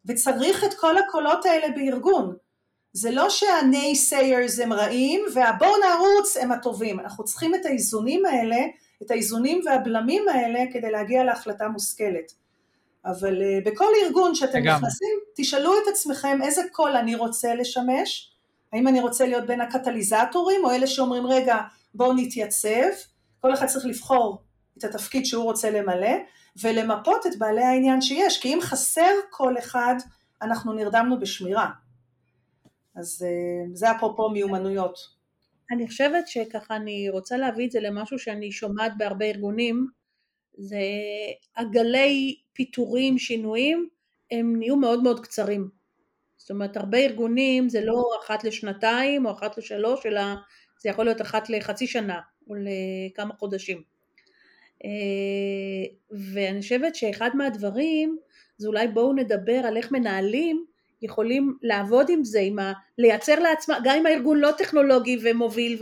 [0.06, 2.36] וצריך את כל הקולות האלה בארגון.
[2.94, 8.58] זה לא שהנייסיירס הם רעים והבואו נרוץ הם הטובים, אנחנו צריכים את האיזונים האלה,
[9.04, 12.34] את האיזונים והבלמים האלה כדי להגיע להחלטה מושכלת.
[13.06, 18.32] אבל uh, בכל ארגון שאתם נכנסים, תשאלו את עצמכם איזה קול אני רוצה לשמש,
[18.74, 21.58] האם אני רוצה להיות בין הקטליזטורים או אלה שאומרים רגע
[21.94, 22.90] בואו נתייצב,
[23.42, 24.42] כל אחד צריך לבחור
[24.78, 26.18] את התפקיד שהוא רוצה למלא,
[26.62, 29.96] ולמפות את בעלי העניין שיש, כי אם חסר כל אחד,
[30.42, 31.70] אנחנו נרדמנו בשמירה.
[32.96, 34.98] אז אה, זה אפרופו מיומנויות.
[35.72, 39.88] אני חושבת שככה אני רוצה להביא את זה למשהו שאני שומעת בהרבה ארגונים,
[40.58, 40.82] זה
[41.58, 43.90] הגלי פיטורים, שינויים,
[44.32, 45.70] הם נהיו מאוד מאוד קצרים.
[46.38, 50.22] זאת אומרת, הרבה ארגונים זה לא אחת לשנתיים או אחת לשלוש, אלא
[50.82, 53.84] זה יכול להיות אחת לחצי שנה או לכמה חודשים.
[54.86, 55.94] אה,
[56.34, 58.18] ואני חושבת שאחד מהדברים
[58.58, 60.66] זה אולי בואו נדבר על איך מנהלים
[61.02, 62.74] יכולים לעבוד עם זה, עם ה...
[62.98, 65.78] לייצר לעצמם, גם אם הארגון לא טכנולוגי ומוביל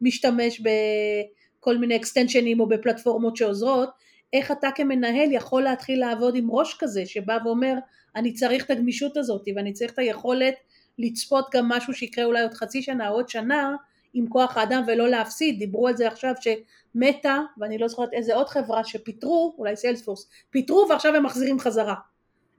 [0.00, 3.88] ומשתמש בכל מיני אקסטנשנים או בפלטפורמות שעוזרות,
[4.32, 7.74] איך אתה כמנהל יכול להתחיל לעבוד עם ראש כזה שבא ואומר
[8.16, 10.54] אני צריך את הגמישות הזאת ואני צריך את היכולת
[10.98, 13.76] לצפות גם משהו שיקרה אולי עוד חצי שנה או עוד שנה
[14.14, 18.48] עם כוח האדם ולא להפסיד, דיברו על זה עכשיו שמטא, ואני לא זוכרת איזה עוד
[18.48, 21.94] חברה שפיטרו, אולי סיילספורס, פיטרו ועכשיו הם מחזירים חזרה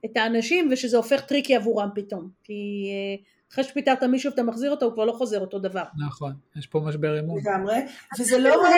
[0.05, 2.53] את האנשים ושזה הופך טריקי עבורם פתאום, כי
[2.91, 5.83] אה, אחרי שפיטרת מישהו ואתה מחזיר אותו הוא כבר לא חוזר אותו דבר.
[6.07, 7.39] נכון, יש פה משבר אמון.
[7.39, 7.75] לגמרי,
[8.19, 8.73] וזה לא רק...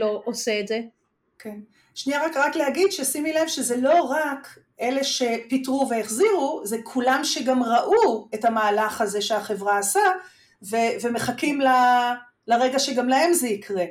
[0.00, 0.80] לא עושה את זה.
[1.38, 1.60] כן.
[1.94, 7.62] שנייה רק, רק להגיד ששימי לב שזה לא רק אלה שפיטרו והחזירו, זה כולם שגם
[7.62, 10.00] ראו את המהלך הזה שהחברה עשה,
[10.70, 12.12] ו- ומחכים ל-
[12.46, 13.84] לרגע שגם להם זה יקרה.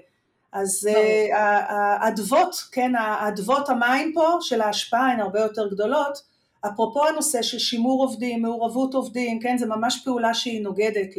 [0.53, 6.35] אז uh, האדוות, כן, האדוות המים פה של ההשפעה הן הרבה יותר גדולות.
[6.67, 11.09] אפרופו הנושא של שימור עובדים, מעורבות עובדים, כן, זה ממש פעולה שהיא נוגדת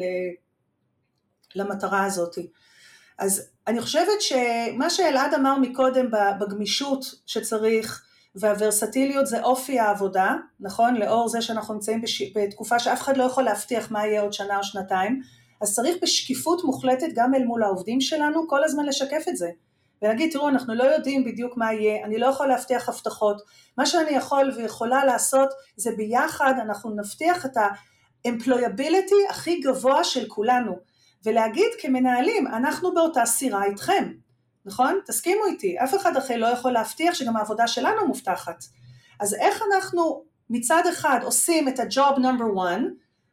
[1.55, 2.39] למטרה הזאת.
[3.19, 6.07] אז אני חושבת שמה שאלעד אמר מקודם
[6.41, 10.95] בגמישות שצריך והוורסטיליות זה אופי העבודה, נכון?
[10.95, 12.23] לאור זה שאנחנו נמצאים בש...
[12.35, 15.23] בתקופה שאף אחד לא יכול להבטיח מה יהיה עוד שנה או שנתיים,
[15.61, 19.49] אז צריך בשקיפות מוחלטת גם אל מול העובדים שלנו כל הזמן לשקף את זה.
[20.03, 23.43] ולהגיד תראו אנחנו לא יודעים בדיוק מה יהיה, אני לא יכול להבטיח הבטחות,
[23.79, 30.73] מה שאני יכול ויכולה לעשות זה ביחד אנחנו נבטיח את ה-employability הכי גבוה של כולנו
[31.25, 34.13] ולהגיד כמנהלים אנחנו באותה סירה איתכם,
[34.65, 34.99] נכון?
[35.07, 38.65] תסכימו איתי, אף אחד אחר לא יכול להבטיח שגם העבודה שלנו מובטחת.
[39.21, 42.83] אז איך אנחנו מצד אחד עושים את ה-job number one,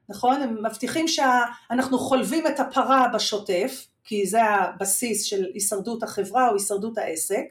[0.09, 0.41] נכון?
[0.41, 6.97] הם מבטיחים שאנחנו חולבים את הפרה בשוטף, כי זה הבסיס של הישרדות החברה או הישרדות
[6.97, 7.43] העסק,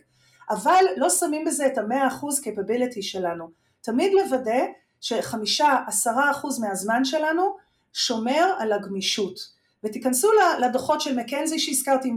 [0.51, 3.51] אבל לא שמים בזה את המאה אחוז capability שלנו.
[3.81, 4.61] תמיד לוודא
[5.01, 7.57] שחמישה, עשרה אחוז מהזמן שלנו
[7.93, 9.63] שומר על הגמישות.
[9.85, 10.29] ותיכנסו
[10.61, 12.13] לדוחות של מקנזי שהזכרתי,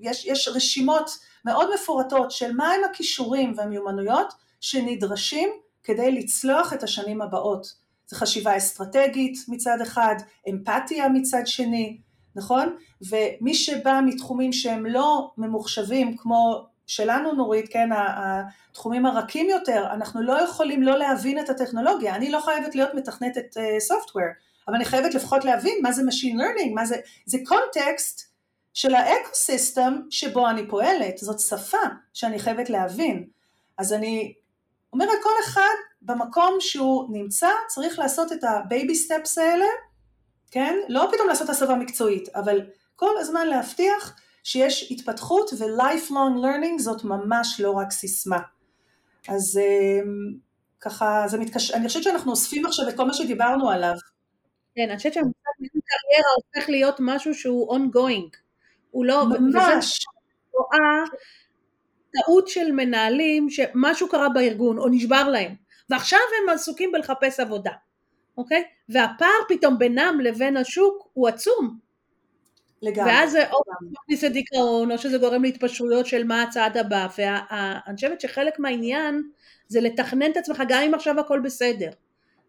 [0.00, 1.10] יש, יש רשימות
[1.44, 5.48] מאוד מפורטות של מהם הכישורים והמיומנויות שנדרשים
[5.84, 7.74] כדי לצלוח את השנים הבאות.
[8.08, 10.14] זו חשיבה אסטרטגית מצד אחד,
[10.50, 11.98] אמפתיה מצד שני,
[12.36, 12.76] נכון?
[13.02, 20.42] ומי שבא מתחומים שהם לא ממוחשבים כמו שלנו נורית, כן, התחומים הרכים יותר, אנחנו לא
[20.42, 25.14] יכולים לא להבין את הטכנולוגיה, אני לא חייבת להיות מתכנתת סופטוור, uh, אבל אני חייבת
[25.14, 28.32] לפחות להבין מה זה Machine Learning, מה זה, זה קונטקסט
[28.74, 31.76] של ה-ecosystem שבו אני פועלת, זאת שפה
[32.12, 33.26] שאני חייבת להבין.
[33.78, 34.34] אז אני
[34.92, 35.74] אומרת, כל אחד
[36.06, 39.66] במקום שהוא נמצא צריך לעשות את ה-baby steps האלה,
[40.50, 40.78] כן?
[40.88, 42.60] לא פתאום לעשות הסבה מקצועית, אבל
[42.96, 48.38] כל הזמן להבטיח שיש התפתחות ו-lifelong learning זאת ממש לא רק סיסמה.
[49.28, 50.34] אז אמ,
[50.80, 53.94] ככה, זה מתקשר, אני חושבת שאנחנו אוספים עכשיו את כל מה שדיברנו עליו.
[54.74, 58.36] כן, אני חושבת שהמושג קריירה הופך להיות משהו שהוא ongoing.
[58.90, 59.24] הוא לא...
[59.24, 60.06] ממש.
[60.52, 61.04] רואה
[62.12, 65.54] טעות של מנהלים שמשהו קרה בארגון או נשבר להם,
[65.90, 67.72] ועכשיו הם עסוקים בלחפש עבודה,
[68.36, 68.64] אוקיי?
[68.88, 71.86] והפער פתאום בינם לבין השוק הוא עצום.
[72.82, 73.10] לגמרי.
[73.10, 73.58] ואז זה או
[73.92, 79.22] מכניס לדיכאון, או שזה גורם להתפשרויות של מה הצעד הבא, ואני חושבת שחלק מהעניין
[79.68, 81.90] זה לתכנן את עצמך, גם אם עכשיו הכל בסדר,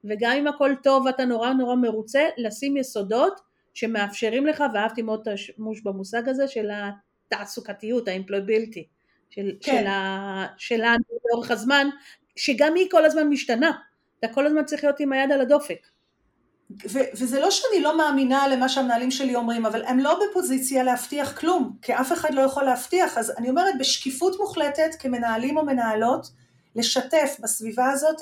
[0.03, 3.41] וגם אם הכל טוב ואתה נורא נורא מרוצה, לשים יסודות
[3.73, 8.87] שמאפשרים לך, ואהבתי מאוד את השימוש במושג הזה של התעסוקתיות, האימפלוביליטי,
[9.29, 9.71] של, כן.
[9.71, 11.89] של ה, שלנו לאורך הזמן,
[12.37, 13.71] שגם היא כל הזמן משתנה,
[14.19, 15.87] אתה כל הזמן צריך להיות עם היד על הדופק.
[16.89, 21.39] ו- וזה לא שאני לא מאמינה למה שהמנהלים שלי אומרים, אבל הם לא בפוזיציה להבטיח
[21.39, 26.31] כלום, כי אף אחד לא יכול להבטיח, אז אני אומרת בשקיפות מוחלטת כמנהלים או מנהלות,
[26.75, 28.21] לשתף בסביבה הזאת,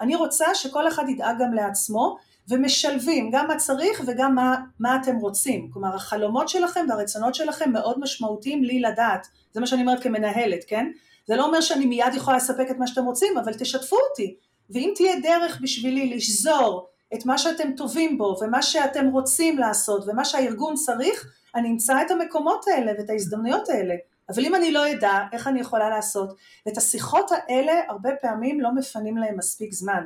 [0.00, 2.16] אני רוצה שכל אחד ידאג גם לעצמו,
[2.48, 8.00] ומשלבים גם מה צריך וגם מה, מה אתם רוצים, כלומר החלומות שלכם והרצונות שלכם מאוד
[8.00, 10.86] משמעותיים לי לדעת, זה מה שאני אומרת כמנהלת, כן?
[11.26, 14.36] זה לא אומר שאני מיד יכולה לספק את מה שאתם רוצים, אבל תשתפו אותי,
[14.70, 20.24] ואם תהיה דרך בשבילי לשזור את מה שאתם טובים בו ומה שאתם רוצים לעשות ומה
[20.24, 23.94] שהארגון צריך, אני אמצא את המקומות האלה ואת ההזדמנויות האלה.
[24.28, 26.36] אבל אם אני לא אדע, איך אני יכולה לעשות?
[26.66, 30.02] ואת השיחות האלה הרבה פעמים לא מפנים להם מספיק זמן.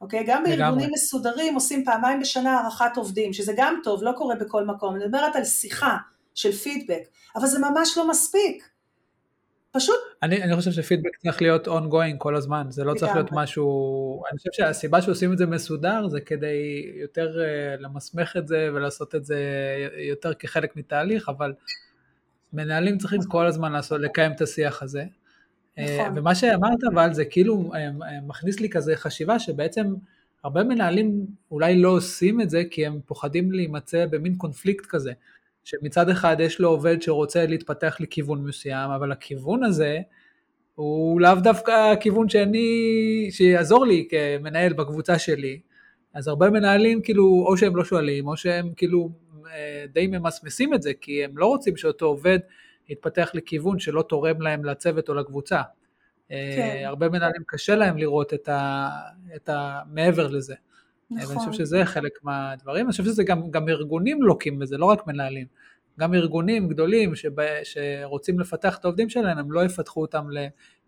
[0.00, 0.24] אוקיי?
[0.26, 0.92] גם בארגונים לגמרי.
[0.92, 4.96] מסודרים עושים פעמיים בשנה הערכת עובדים, שזה גם טוב, לא קורה בכל מקום.
[4.96, 5.96] אני מדברת על שיחה
[6.34, 7.02] של פידבק,
[7.36, 8.68] אבל זה ממש לא מספיק.
[9.72, 9.96] פשוט...
[10.22, 14.22] אני, אני חושב שפידבק צריך להיות ongoing כל הזמן, זה לא צריך להיות משהו...
[14.30, 19.14] אני חושב שהסיבה שעושים את זה מסודר זה כדי יותר uh, למסמך את זה ולעשות
[19.14, 19.38] את זה
[20.08, 21.52] יותר כחלק מתהליך, אבל
[22.52, 25.04] מנהלים צריכים כל הזמן לעשות, לקיים את השיח הזה.
[25.78, 26.18] אה, נכון.
[26.18, 27.90] ומה שאמרת אבל זה כאילו אה,
[28.26, 29.94] מכניס לי כזה חשיבה שבעצם
[30.44, 35.12] הרבה מנהלים אולי לא עושים את זה כי הם פוחדים להימצא במין קונפליקט כזה.
[35.70, 39.98] שמצד אחד יש לו עובד שרוצה להתפתח לכיוון מסוים, אבל הכיוון הזה
[40.74, 45.60] הוא לאו דווקא הכיוון שאני, שיעזור לי כמנהל בקבוצה שלי.
[46.14, 49.10] אז הרבה מנהלים כאילו, או שהם לא שואלים, או שהם כאילו
[49.52, 52.38] אה, די ממסמסים את זה, כי הם לא רוצים שאותו עובד
[52.88, 55.62] יתפתח לכיוון שלא תורם להם לצוות או לקבוצה.
[56.30, 56.82] אה, כן.
[56.84, 58.88] הרבה מנהלים קשה להם לראות את ה...
[59.36, 59.80] את ה...
[59.92, 60.54] מעבר לזה.
[61.10, 61.36] נכון.
[61.36, 65.06] ואני חושב שזה חלק מהדברים, אני חושב שזה גם, גם ארגונים לוקים בזה, לא רק
[65.06, 65.46] מנהלים.
[66.00, 70.24] גם ארגונים גדולים שבא, שרוצים לפתח את העובדים שלהם, הם לא יפתחו אותם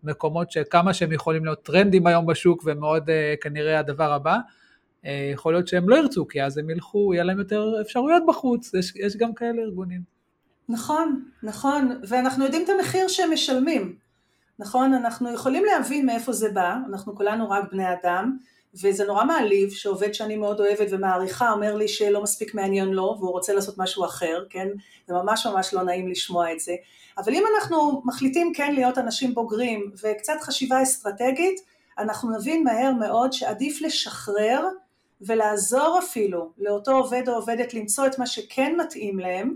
[0.03, 5.53] למקומות שכמה שהם יכולים להיות טרנדים היום בשוק ומאוד uh, כנראה הדבר הבא, uh, יכול
[5.53, 9.17] להיות שהם לא ירצו, כי אז הם ילכו, יהיה להם יותר אפשרויות בחוץ, יש, יש
[9.17, 10.01] גם כאלה ארגונים.
[10.69, 13.95] נכון, נכון, ואנחנו יודעים את המחיר שהם משלמים,
[14.59, 14.93] נכון?
[14.93, 18.37] אנחנו יכולים להבין מאיפה זה בא, אנחנו כולנו רק בני אדם,
[18.81, 23.31] וזה נורא מעליב שעובד שאני מאוד אוהבת ומעריכה אומר לי שלא מספיק מעניין לו והוא
[23.31, 24.67] רוצה לעשות משהו אחר, כן?
[25.07, 26.75] זה ממש ממש לא נעים לשמוע את זה.
[27.17, 31.59] אבל אם אנחנו מחליטים כן להיות אנשים בוגרים וקצת חשיבה אסטרטגית,
[31.97, 34.67] אנחנו נבין מהר מאוד שעדיף לשחרר
[35.21, 39.55] ולעזור אפילו לאותו עובד או עובדת למצוא את מה שכן מתאים להם,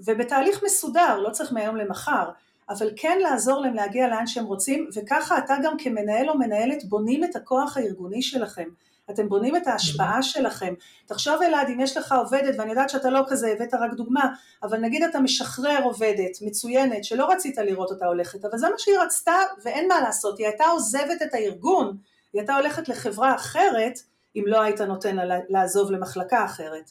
[0.00, 2.30] ובתהליך מסודר, לא צריך מהיום למחר,
[2.68, 7.24] אבל כן לעזור להם להגיע לאן שהם רוצים, וככה אתה גם כמנהל או מנהלת בונים
[7.24, 8.68] את הכוח הארגוני שלכם.
[9.10, 10.74] אתם בונים את ההשפעה שלכם.
[11.06, 14.78] תחשוב אלעד, אם יש לך עובדת, ואני יודעת שאתה לא כזה, הבאת רק דוגמה, אבל
[14.78, 19.36] נגיד אתה משחרר עובדת מצוינת, שלא רצית לראות אותה הולכת, אבל זה מה שהיא רצתה,
[19.64, 21.96] ואין מה לעשות, היא הייתה עוזבת את הארגון,
[22.32, 23.98] היא הייתה הולכת לחברה אחרת,
[24.36, 26.90] אם לא היית נותן לה לעזוב למחלקה אחרת.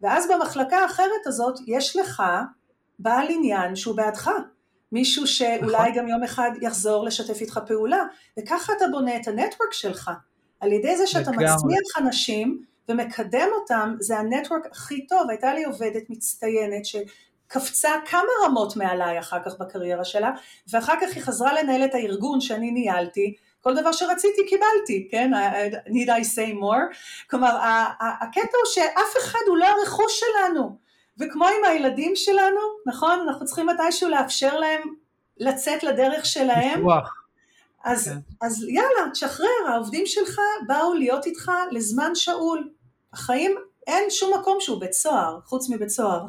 [0.00, 2.22] ואז במחלקה האחרת הזאת, יש לך
[2.98, 4.30] בעל עניין שהוא בעדך.
[4.92, 5.94] מישהו שאולי נכון.
[5.94, 8.02] גם יום אחד יחזור לשתף איתך פעולה,
[8.38, 10.10] וככה אתה בונה את הנטוורק שלך,
[10.60, 15.30] על ידי זה שאתה מצמיח אנשים ומקדם אותם, זה הנטוורק הכי טוב.
[15.30, 20.30] הייתה לי עובדת מצטיינת שקפצה כמה רמות מעליי אחר כך בקריירה שלה,
[20.72, 25.30] ואחר כך היא חזרה לנהל את הארגון שאני ניהלתי, כל דבר שרציתי קיבלתי, כן?
[25.86, 26.96] need I say more?
[27.30, 27.56] כלומר,
[28.00, 30.78] הקטע הוא שאף אחד הוא לא הרכוש שלנו,
[31.18, 33.26] וכמו עם הילדים שלנו, נכון?
[33.28, 34.80] אנחנו צריכים מתישהו לאפשר להם
[35.38, 36.78] לצאת לדרך שלהם.
[36.78, 37.24] לשלוח.
[37.84, 38.46] אז, כן.
[38.46, 42.68] אז יאללה, תשחרר, העובדים שלך באו להיות איתך לזמן שאול.
[43.12, 43.54] החיים,
[43.86, 46.26] אין שום מקום שהוא בית סוהר, חוץ מבית סוהר.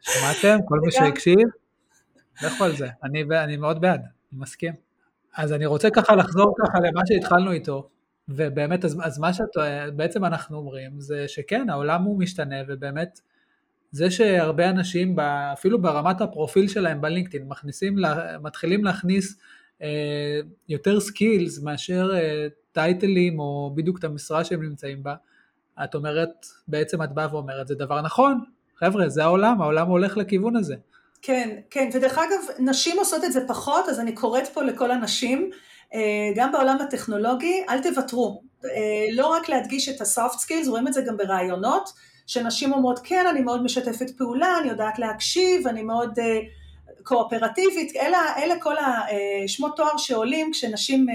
[0.00, 0.58] שמעתם?
[0.64, 1.48] כל מי שהקשיב,
[2.42, 2.88] לכו על זה.
[3.04, 4.72] אני, אני מאוד בעד, אני מסכים.
[5.36, 7.88] אז אני רוצה ככה לחזור ככה למה שהתחלנו איתו,
[8.28, 13.20] ובאמת, אז, אז מה שבעצם אנחנו אומרים זה שכן, העולם הוא משתנה, ובאמת,
[13.92, 15.18] זה שהרבה אנשים,
[15.52, 17.96] אפילו ברמת הפרופיל שלהם בלינקדאין, מכניסים,
[18.42, 19.38] מתחילים להכניס
[19.82, 25.14] אה, יותר skills מאשר אה, טייטלים או בדיוק את המשרה שהם נמצאים בה,
[25.84, 28.40] את אומרת, בעצם את באה ואומרת, זה דבר נכון,
[28.76, 30.74] חבר'ה, זה העולם, העולם הולך לכיוון הזה.
[31.22, 35.50] כן, כן, ודרך אגב, נשים עושות את זה פחות, אז אני קוראת פה לכל הנשים,
[35.94, 36.00] אה,
[36.36, 38.42] גם בעולם הטכנולוגי, אל תוותרו.
[39.12, 41.88] לא רק להדגיש את ה-soft skills, רואים את זה גם ברעיונות,
[42.26, 46.18] שנשים אומרות, כן, אני מאוד משתפת פעולה, אני יודעת להקשיב, אני מאוד
[47.02, 51.06] קואופרטיבית, אלה, אלה כל השמות תואר שעולים כשנשים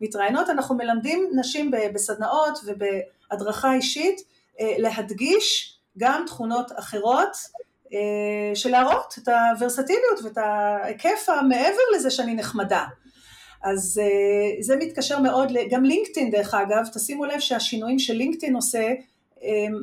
[0.00, 4.20] מתראיינות, אנחנו מלמדים נשים בסדנאות ובהדרכה אישית
[4.60, 7.36] להדגיש גם תכונות אחרות
[8.54, 12.84] של להראות את הוורסטיליות ואת ההיקף המעבר לזה שאני נחמדה.
[13.64, 14.00] אז
[14.60, 18.92] זה מתקשר מאוד, גם לינקדאין דרך אגב, תשימו לב שהשינויים שלינקדאין עושה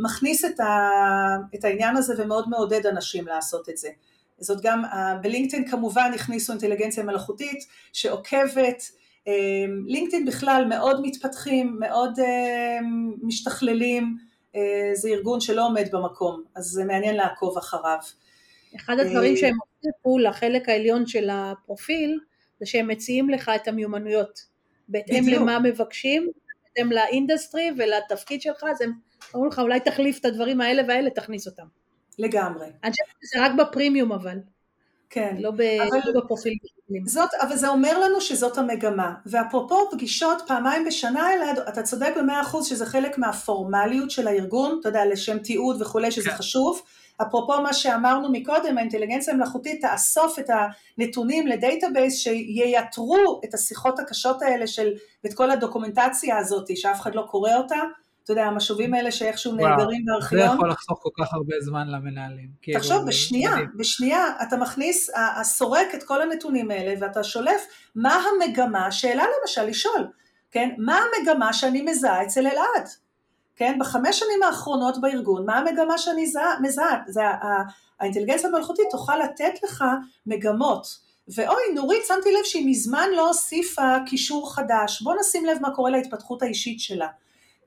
[0.03, 0.89] מכניס את, ה,
[1.55, 3.89] את העניין הזה ומאוד מעודד אנשים לעשות את זה.
[4.39, 4.83] זאת גם,
[5.21, 8.83] בלינקדאין כמובן הכניסו אינטליגנציה מלאכותית שעוקבת,
[9.85, 12.19] לינקדאין בכלל מאוד מתפתחים, מאוד
[13.23, 14.17] משתכללים,
[14.93, 17.99] זה ארגון שלא עומד במקום, אז זה מעניין לעקוב אחריו.
[18.75, 22.19] אחד הדברים שהם הוסיפו לחלק העליון של הפרופיל,
[22.59, 24.39] זה שהם מציעים לך את המיומנויות,
[24.87, 25.41] בהתאם בדיוק.
[25.41, 26.29] למה מבקשים,
[26.63, 28.91] בהתאם לאינדסטרי ולתפקיד שלך, אז הם
[29.35, 31.65] אמרו לך אולי תחליף את הדברים האלה והאלה, תכניס אותם.
[32.19, 32.65] לגמרי.
[32.83, 34.39] אני חושבת שזה רק בפרימיום אבל.
[35.09, 35.35] כן.
[35.39, 35.61] לא, ב...
[35.61, 35.99] אבל...
[36.05, 36.53] לא בפרופיל.
[37.05, 39.13] זאת, אבל זה אומר לנו שזאת המגמה.
[39.25, 44.89] ואפרופו פגישות פעמיים בשנה, אלעד, אתה צודק במאה אחוז שזה חלק מהפורמליות של הארגון, אתה
[44.89, 46.35] יודע, לשם תיעוד וכולי, שזה כן.
[46.35, 46.81] חשוב.
[47.21, 50.49] אפרופו מה שאמרנו מקודם, האינטליגנציה המלאכותית תאסוף את
[50.97, 54.93] הנתונים ל-database שייתרו את השיחות הקשות האלה של,
[55.23, 57.79] ואת כל הדוקומנטציה הזאת שאף אחד לא קורא אותה,
[58.27, 60.47] אתה יודע, המשובים האלה שאיכשהו נאגרים בארכיון.
[60.47, 62.49] זה יכול לחסוך כל כך הרבה זמן למנהלים.
[62.73, 63.67] תחשוב, כאילו, בשנייה, מדהים.
[63.75, 70.07] בשנייה אתה מכניס, הסורק את כל הנתונים האלה ואתה שולף מה המגמה, שאלה למשל לשאול,
[70.51, 72.89] כן, מה המגמה שאני מזהה אצל אלעד?
[73.55, 76.25] כן, בחמש שנים האחרונות בארגון, מה המגמה שאני
[76.61, 76.97] מזהה?
[77.07, 77.21] זה
[77.99, 79.83] האינטליגנציה המלאכותית תוכל לתת לך
[80.25, 81.07] מגמות.
[81.27, 85.91] ואוי, נורית, שמתי לב שהיא מזמן לא הוסיפה קישור חדש, בוא נשים לב מה קורה
[85.91, 87.07] להתפתחות האישית שלה.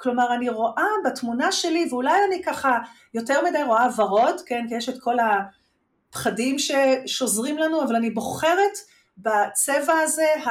[0.01, 2.79] כלומר אני רואה בתמונה שלי, ואולי אני ככה
[3.15, 8.79] יותר מדי רואה ורוד, כן, כי יש את כל הפחדים ששוזרים לנו, אבל אני בוחרת
[9.19, 10.51] בצבע הזה, ה,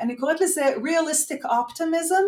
[0.00, 2.24] אני קוראת לזה realistic optimism,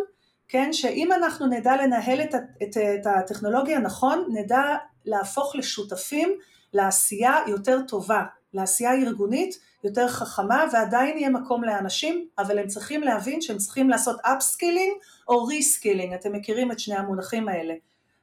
[0.49, 4.62] כן, שאם אנחנו נדע לנהל את, את, את הטכנולוגיה נכון, נדע
[5.05, 6.39] להפוך לשותפים
[6.72, 8.22] לעשייה יותר טובה,
[8.55, 14.20] לעשייה ארגונית יותר חכמה ועדיין יהיה מקום לאנשים, אבל הם צריכים להבין שהם צריכים לעשות
[14.22, 14.92] upskilling
[15.29, 17.74] או reskilling, אתם מכירים את שני המונחים האלה,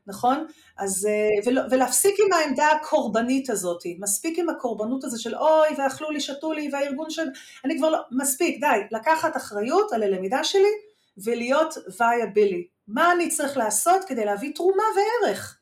[0.08, 0.45] נכון?
[0.78, 6.22] אז, אה, ולהפסיק עם העמדה הקורבנית הזאת, מספיק עם הקורבנות הזאת של אוי ואכלו לי,
[6.22, 7.28] שתו לי והארגון של...
[7.66, 7.99] אני כבר לא...
[8.12, 10.72] מספיק, די, לקחת אחריות על הלמידה שלי
[11.18, 12.67] ולהיות viable.
[12.88, 15.58] מה אני צריך לעשות כדי להביא תרומה וערך?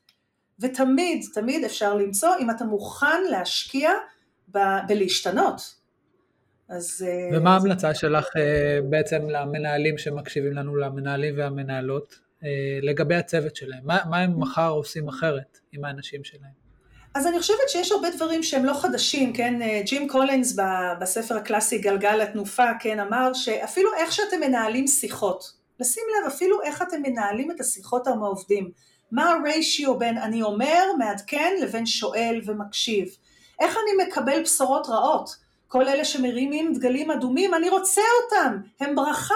[0.60, 3.92] ותמיד, תמיד אפשר למצוא אם אתה מוכן להשקיע
[4.48, 5.83] ב- בלהשתנות.
[6.68, 7.06] אז...
[7.06, 12.48] אה, ומה ההמלצה שלך אה, בעצם למנהלים שמקשיבים לנו, למנהלים והמנהלות, אה,
[12.82, 13.80] לגבי הצוות שלהם?
[13.84, 16.64] מה, מה הם מחר עושים אחרת עם האנשים שלהם?
[17.14, 19.60] אז אני חושבת שיש הרבה דברים שהם לא חדשים, כן?
[19.84, 20.56] ג'ים קולינס
[21.00, 26.82] בספר הקלאסי גלגל התנופה, כן, אמר שאפילו איך שאתם מנהלים שיחות, לשים לב אפילו איך
[26.82, 28.70] אתם מנהלים את השיחות עם העובדים,
[29.12, 33.08] מה הריישיו בין אני אומר, מעדכן, לבין שואל ומקשיב,
[33.60, 35.43] איך אני מקבל בשורות רעות,
[35.74, 39.34] כל אלה שמרימים דגלים אדומים, אני רוצה אותם, הם ברכה,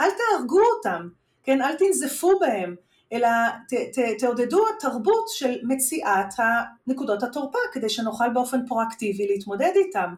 [0.00, 1.08] אל תהרגו אותם,
[1.42, 2.74] כן, אל תנזפו בהם,
[3.12, 3.28] אלא
[3.68, 6.34] ת, ת, תעודדו התרבות של מציאת
[6.86, 10.14] נקודות התורפה, כדי שנוכל באופן פרואקטיבי להתמודד איתם.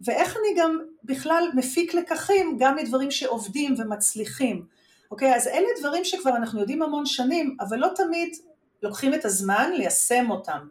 [0.00, 4.64] ואיך אני גם בכלל מפיק לקחים גם מדברים שעובדים ומצליחים.
[5.10, 8.36] אוקיי, אז אלה דברים שכבר אנחנו יודעים המון שנים, אבל לא תמיד
[8.82, 10.66] לוקחים את הזמן ליישם אותם.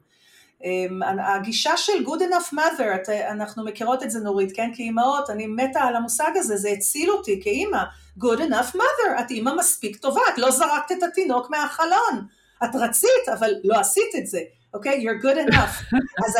[0.64, 4.72] אמ, הגישה של good enough mother, אנחנו מכירות את זה נורית, כן?
[4.76, 7.84] כאימהות, אני מתה על המושג הזה, זה הציל אותי כאימא.
[8.20, 12.28] good enough mother, את אימא מספיק טובה, את לא זרקת את התינוק מהחלון.
[12.64, 14.39] את רצית, אבל לא עשית את זה,
[14.74, 14.93] אוקיי?
[14.93, 15.03] Okay?
[15.03, 15.95] You're good enough.
[16.26, 16.36] אז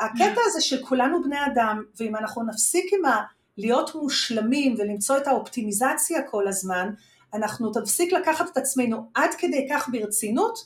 [0.00, 3.22] הקטע הזה של כולנו בני אדם, ואם אנחנו נפסיק עם ה...
[3.58, 6.90] להיות מושלמים ולמצוא את האופטימיזציה כל הזמן,
[7.34, 10.58] אנחנו נפסיק לקחת את עצמנו עד כדי כך ברצינות,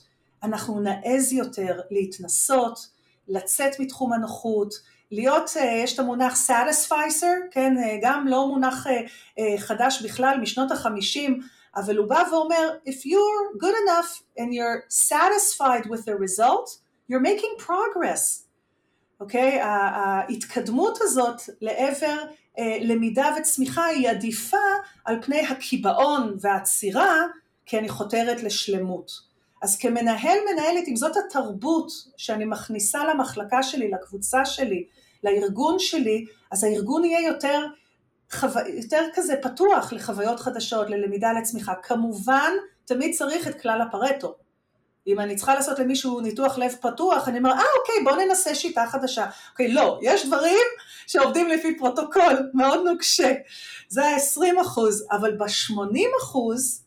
[0.43, 2.78] אנחנו נעז יותר להתנסות,
[3.28, 4.74] לצאת מתחום הנוחות,
[5.11, 10.70] להיות, אה, יש את המונח satisficer, כן, אה, גם לא מונח אה, חדש בכלל משנות
[10.70, 11.41] החמישים,
[11.76, 16.78] אבל הוא בא ואומר, if you're good enough and you're satisfied with the result,
[17.11, 18.45] you're making progress.
[19.20, 19.62] אוקיי?
[19.62, 19.64] Okay?
[19.64, 22.16] ההתקדמות הזאת לעבר
[22.80, 24.57] למידה וצמיחה היא עדיפה
[25.05, 27.26] על פני הקיבעון והעצירה,
[27.66, 29.30] כי אני חותרת לשלמות.
[29.61, 34.85] אז כמנהל מנהלת, אם זאת התרבות שאני מכניסה למחלקה שלי, לקבוצה שלי,
[35.25, 37.67] לארגון שלי, אז הארגון יהיה יותר,
[38.33, 38.47] חו...
[38.77, 41.75] יותר כזה פתוח לחוויות חדשות, ללמידה, לצמיחה.
[41.83, 42.53] כמובן,
[42.85, 44.35] תמיד צריך את כלל הפרטו.
[45.07, 48.87] אם אני צריכה לעשות למישהו ניתוח לב פתוח, אני אומר, אה אוקיי, בוא ננסה שיטה
[48.87, 49.27] חדשה.
[49.53, 50.67] אוקיי, לא, יש דברים
[51.07, 53.33] שעובדים לפי פרוטוקול, מאוד נוקשה.
[53.89, 56.85] זה ה-20 אחוז, אבל ב-80 אחוז,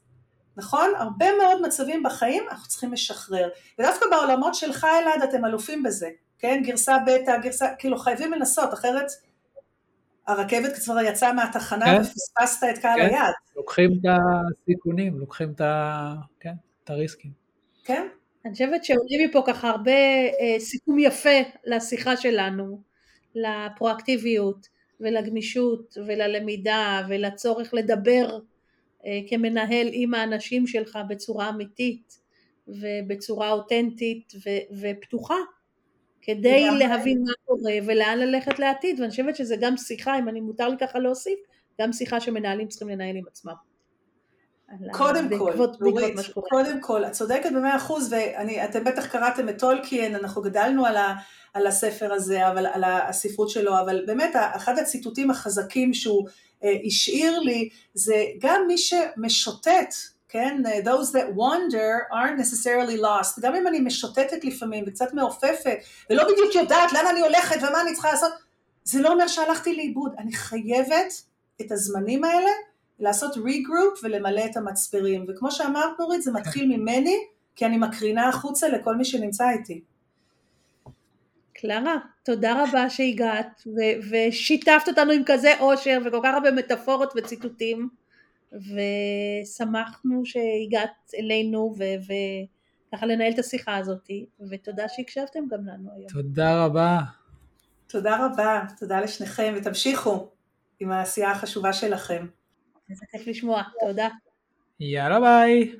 [0.57, 0.89] נכון?
[0.97, 3.49] הרבה מאוד מצבים בחיים אנחנו צריכים לשחרר.
[3.79, 6.61] ודווקא בעולמות שלך אלעד אתם אלופים בזה, כן?
[6.65, 9.11] גרסה בטא, גרסה, כאילו חייבים לנסות, אחרת
[10.27, 12.01] הרכבת כבר יצאה מהתחנה כן?
[12.01, 13.05] ופספסת את קהל כן?
[13.05, 13.33] היעד.
[13.55, 16.13] לוקחים את הסיכונים, לוקחים את, ה...
[16.39, 17.31] כן, את הריסקים.
[17.83, 18.07] כן.
[18.45, 22.81] אני חושבת שעולים מפה ככה הרבה אה, סיכום יפה לשיחה שלנו,
[23.35, 24.67] לפרואקטיביות
[24.99, 28.39] ולגמישות וללמידה ולצורך לדבר
[29.27, 32.19] כמנהל עם האנשים שלך בצורה אמיתית
[32.67, 35.37] ובצורה אותנטית ו- ופתוחה
[36.21, 38.99] כדי להבין מה קורה ולאן ללכת לעתיד.
[38.99, 41.39] ואני חושבת שזה גם שיחה אם אני מותר לי ככה להוסיף
[41.81, 43.53] גם שיחה שמנהלים צריכים לנהל עם עצמם.
[44.91, 46.15] קודם כל, נורית,
[46.49, 51.13] קודם כל, את צודקת במאה אחוז, ואתם בטח קראתם את טולקיאן, אנחנו גדלנו על, ה,
[51.53, 56.31] על הספר הזה, אבל, על הספרות שלו, אבל באמת אחד הציטוטים החזקים שהוא אה,
[56.85, 59.93] השאיר לי, זה גם מי שמשוטט,
[60.29, 65.77] כן, those that wander aren't necessarily lost, גם אם אני משוטטת לפעמים וקצת מעופפת,
[66.09, 68.31] ולא בדיוק יודעת לאן אני הולכת ומה אני צריכה לעשות,
[68.83, 71.13] זה לא אומר שהלכתי לאיבוד, אני חייבת
[71.61, 72.49] את הזמנים האלה
[72.99, 77.17] לעשות ריגרופ ולמלא את המצברים, וכמו שאמרת נורית זה מתחיל ממני,
[77.55, 79.81] כי אני מקרינה החוצה לכל מי שנמצא איתי.
[81.65, 87.89] קלרה, תודה רבה שהגעת ו- ושיתפת אותנו עם כזה אושר וכל כך הרבה מטאפורות וציטוטים
[88.51, 94.07] ושמחנו שהגעת אלינו וככה ו- לנהל את השיחה הזאת
[94.49, 96.09] ותודה שהקשבתם גם לנו היום.
[96.09, 96.99] תודה רבה.
[97.87, 100.29] תודה רבה, תודה לשניכם ותמשיכו
[100.79, 102.27] עם העשייה החשובה שלכם.
[102.89, 104.07] איזה כיף לשמוע, תודה.
[104.79, 105.75] יאללה ביי.